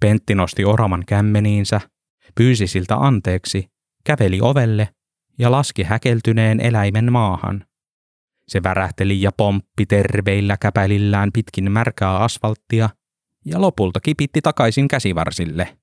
Pentti 0.00 0.34
nosti 0.34 0.64
oraman 0.64 1.04
kämmeniinsä, 1.06 1.80
pyysi 2.34 2.66
siltä 2.66 2.96
anteeksi, 2.96 3.66
käveli 4.04 4.38
ovelle 4.42 4.88
ja 5.40 5.50
laski 5.50 5.82
häkeltyneen 5.82 6.60
eläimen 6.60 7.12
maahan. 7.12 7.64
Se 8.48 8.62
värähteli 8.62 9.22
ja 9.22 9.30
pomppi 9.36 9.86
terveillä 9.86 10.56
käpälillään 10.56 11.30
pitkin 11.32 11.72
märkää 11.72 12.18
asfalttia 12.18 12.88
ja 13.44 13.60
lopulta 13.60 14.00
kipitti 14.00 14.40
takaisin 14.42 14.88
käsivarsille. 14.88 15.78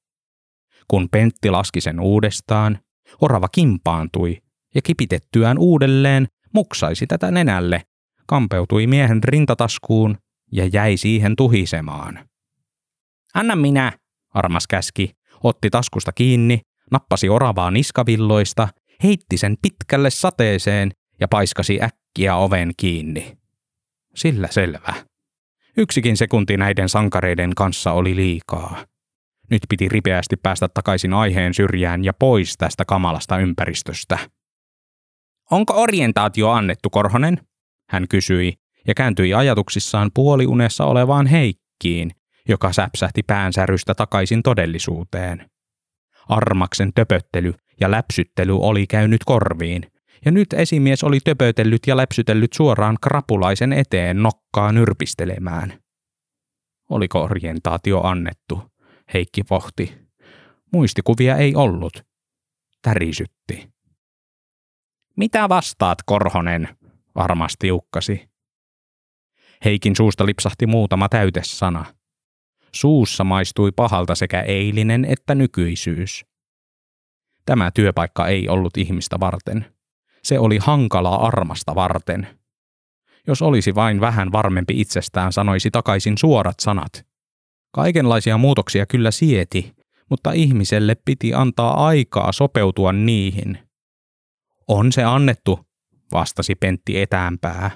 Kun 0.87 1.09
Pentti 1.11 1.49
laski 1.49 1.81
sen 1.81 1.99
uudestaan, 1.99 2.79
orava 3.21 3.47
kimpaantui 3.47 4.37
ja 4.75 4.81
kipitettyään 4.81 5.57
uudelleen 5.57 6.27
muksaisi 6.53 7.07
tätä 7.07 7.31
nenälle, 7.31 7.81
kampeutui 8.27 8.87
miehen 8.87 9.23
rintataskuun 9.23 10.17
ja 10.51 10.65
jäi 10.73 10.97
siihen 10.97 11.35
tuhisemaan. 11.35 12.29
Anna 13.33 13.55
minä, 13.55 13.91
armas 14.33 14.67
käski, 14.67 15.11
otti 15.43 15.69
taskusta 15.69 16.11
kiinni, 16.11 16.61
nappasi 16.91 17.29
oravaa 17.29 17.71
niskavilloista, 17.71 18.67
heitti 19.03 19.37
sen 19.37 19.57
pitkälle 19.61 20.09
sateeseen 20.09 20.91
ja 21.19 21.27
paiskasi 21.27 21.79
äkkiä 21.81 22.35
oven 22.35 22.71
kiinni. 22.77 23.37
Sillä 24.15 24.47
selvä. 24.51 24.93
Yksikin 25.77 26.17
sekunti 26.17 26.57
näiden 26.57 26.89
sankareiden 26.89 27.55
kanssa 27.55 27.91
oli 27.91 28.15
liikaa. 28.15 28.85
Nyt 29.49 29.61
piti 29.69 29.89
ripeästi 29.89 30.35
päästä 30.37 30.67
takaisin 30.67 31.13
aiheen 31.13 31.53
syrjään 31.53 32.03
ja 32.03 32.13
pois 32.13 32.57
tästä 32.57 32.85
kamalasta 32.85 33.37
ympäristöstä. 33.37 34.17
Onko 35.51 35.73
orientaatio 35.81 36.49
annettu, 36.49 36.89
Korhonen? 36.89 37.39
Hän 37.89 38.07
kysyi 38.07 38.53
ja 38.87 38.93
kääntyi 38.93 39.33
ajatuksissaan 39.33 40.11
puoliunessa 40.13 40.85
olevaan 40.85 41.27
Heikkiin, 41.27 42.11
joka 42.49 42.73
säpsähti 42.73 43.23
päänsärystä 43.23 43.95
takaisin 43.95 44.43
todellisuuteen. 44.43 45.49
Armaksen 46.29 46.93
töpöttely 46.93 47.53
ja 47.79 47.91
läpsyttely 47.91 48.59
oli 48.59 48.87
käynyt 48.87 49.21
korviin, 49.25 49.91
ja 50.25 50.31
nyt 50.31 50.53
esimies 50.53 51.03
oli 51.03 51.19
töpötellyt 51.23 51.81
ja 51.87 51.97
läpsytellyt 51.97 52.53
suoraan 52.53 52.97
krapulaisen 53.01 53.73
eteen 53.73 54.23
nokkaa 54.23 54.71
nyrpistelemään. 54.71 55.79
Oliko 56.89 57.23
orientaatio 57.23 58.01
annettu? 58.03 58.61
Heikki 59.13 59.43
pohti. 59.43 59.97
Muistikuvia 60.73 61.35
ei 61.35 61.55
ollut. 61.55 62.05
Tärisytti. 62.81 63.69
Mitä 65.15 65.49
vastaat, 65.49 65.97
Korhonen? 66.05 66.77
varmasti 67.15 67.71
ukkasi. 67.71 68.29
Heikin 69.65 69.95
suusta 69.95 70.25
lipsahti 70.25 70.65
muutama 70.65 71.09
täytesana. 71.09 71.85
Suussa 72.75 73.23
maistui 73.23 73.71
pahalta 73.71 74.15
sekä 74.15 74.41
eilinen 74.41 75.05
että 75.05 75.35
nykyisyys. 75.35 76.25
Tämä 77.47 77.71
työpaikka 77.71 78.27
ei 78.27 78.49
ollut 78.49 78.77
ihmistä 78.77 79.19
varten. 79.19 79.65
Se 80.23 80.39
oli 80.39 80.57
hankalaa 80.57 81.27
armasta 81.27 81.75
varten. 81.75 82.27
Jos 83.27 83.41
olisi 83.41 83.75
vain 83.75 84.01
vähän 84.01 84.31
varmempi 84.31 84.81
itsestään, 84.81 85.33
sanoisi 85.33 85.71
takaisin 85.71 86.17
suorat 86.17 86.59
sanat. 86.59 87.05
Kaikenlaisia 87.73 88.37
muutoksia 88.37 88.85
kyllä 88.85 89.11
sieti, 89.11 89.75
mutta 90.09 90.31
ihmiselle 90.31 90.95
piti 91.05 91.33
antaa 91.33 91.87
aikaa 91.87 92.31
sopeutua 92.31 92.91
niihin. 92.91 93.59
On 94.67 94.91
se 94.91 95.03
annettu, 95.03 95.59
vastasi 96.11 96.55
Pentti 96.55 97.01
etäämpää. 97.01 97.71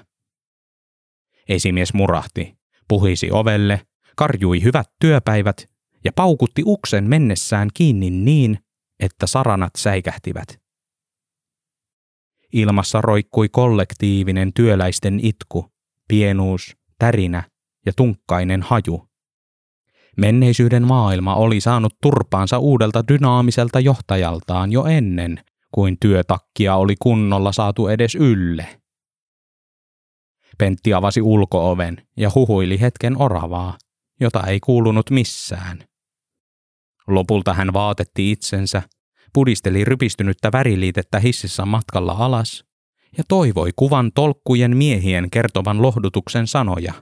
Esimies 1.48 1.94
murahti, 1.94 2.58
puhisi 2.88 3.30
ovelle, 3.30 3.80
karjui 4.16 4.62
hyvät 4.62 4.86
työpäivät 5.00 5.66
ja 6.04 6.12
paukutti 6.12 6.62
uksen 6.66 7.04
mennessään 7.04 7.68
kiinni 7.74 8.10
niin, 8.10 8.58
että 9.02 9.26
saranat 9.26 9.70
säikähtivät. 9.76 10.62
Ilmassa 12.52 13.00
roikkui 13.00 13.48
kollektiivinen 13.48 14.52
työläisten 14.52 15.20
itku, 15.22 15.72
pienuus, 16.08 16.76
tärinä 16.98 17.42
ja 17.86 17.92
tunkkainen 17.96 18.62
haju. 18.62 19.08
Menneisyyden 20.16 20.86
maailma 20.86 21.34
oli 21.34 21.60
saanut 21.60 21.94
turpaansa 22.02 22.58
uudelta 22.58 23.08
dynaamiselta 23.08 23.80
johtajaltaan 23.80 24.72
jo 24.72 24.84
ennen 24.84 25.40
kuin 25.74 25.96
työtakkia 26.00 26.76
oli 26.76 26.94
kunnolla 27.02 27.52
saatu 27.52 27.88
edes 27.88 28.14
ylle. 28.14 28.80
Pentti 30.58 30.94
avasi 30.94 31.22
ulkooven 31.22 32.06
ja 32.16 32.30
huhuili 32.34 32.80
hetken 32.80 33.16
oravaa, 33.22 33.78
jota 34.20 34.46
ei 34.46 34.60
kuulunut 34.60 35.10
missään. 35.10 35.84
Lopulta 37.14 37.54
hän 37.54 37.72
vaatetti 37.72 38.30
itsensä, 38.30 38.82
pudisteli 39.32 39.84
rypistynyttä 39.84 40.52
väriliitettä 40.52 41.18
hississä 41.18 41.64
matkalla 41.66 42.12
alas 42.12 42.64
ja 43.18 43.24
toivoi 43.28 43.70
kuvan 43.76 44.12
tolkkujen 44.14 44.76
miehien 44.76 45.30
kertovan 45.30 45.82
lohdutuksen 45.82 46.46
sanoja. 46.46 46.92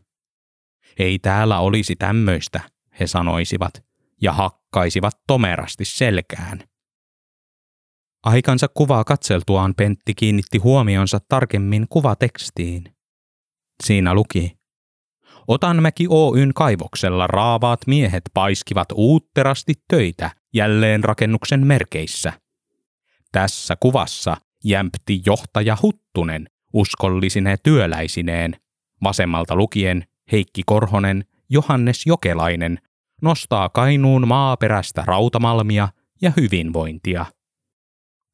Ei 0.98 1.18
täällä 1.18 1.58
olisi 1.58 1.96
tämmöistä, 1.96 2.60
he 3.00 3.06
sanoisivat, 3.06 3.84
ja 4.22 4.32
hakkaisivat 4.32 5.14
tomerasti 5.26 5.84
selkään. 5.84 6.64
Aikansa 8.22 8.68
kuvaa 8.68 9.04
katseltuaan 9.04 9.74
Pentti 9.74 10.14
kiinnitti 10.14 10.58
huomionsa 10.58 11.18
tarkemmin 11.28 11.86
kuvatekstiin. 11.88 12.96
Siinä 13.84 14.14
luki. 14.14 14.59
Otanmäki 15.50 16.06
Oyn 16.08 16.54
kaivoksella 16.54 17.26
raavaat 17.26 17.80
miehet 17.86 18.22
paiskivat 18.34 18.88
uutterasti 18.94 19.74
töitä 19.88 20.30
jälleen 20.54 21.04
rakennuksen 21.04 21.66
merkeissä. 21.66 22.32
Tässä 23.32 23.76
kuvassa 23.80 24.36
jämpti 24.64 25.22
johtaja 25.26 25.76
Huttunen 25.82 26.46
uskollisine 26.72 27.56
työläisineen, 27.62 28.56
vasemmalta 29.02 29.56
lukien 29.56 30.04
Heikki 30.32 30.62
Korhonen, 30.66 31.24
Johannes 31.48 32.06
Jokelainen, 32.06 32.78
nostaa 33.22 33.68
Kainuun 33.68 34.28
maaperästä 34.28 35.02
rautamalmia 35.06 35.88
ja 36.22 36.32
hyvinvointia. 36.36 37.26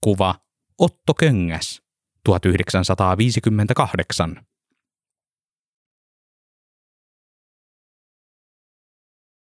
Kuva 0.05 0.35
Otto 0.79 1.15
Köngäs, 1.15 1.83
1958. 2.25 4.46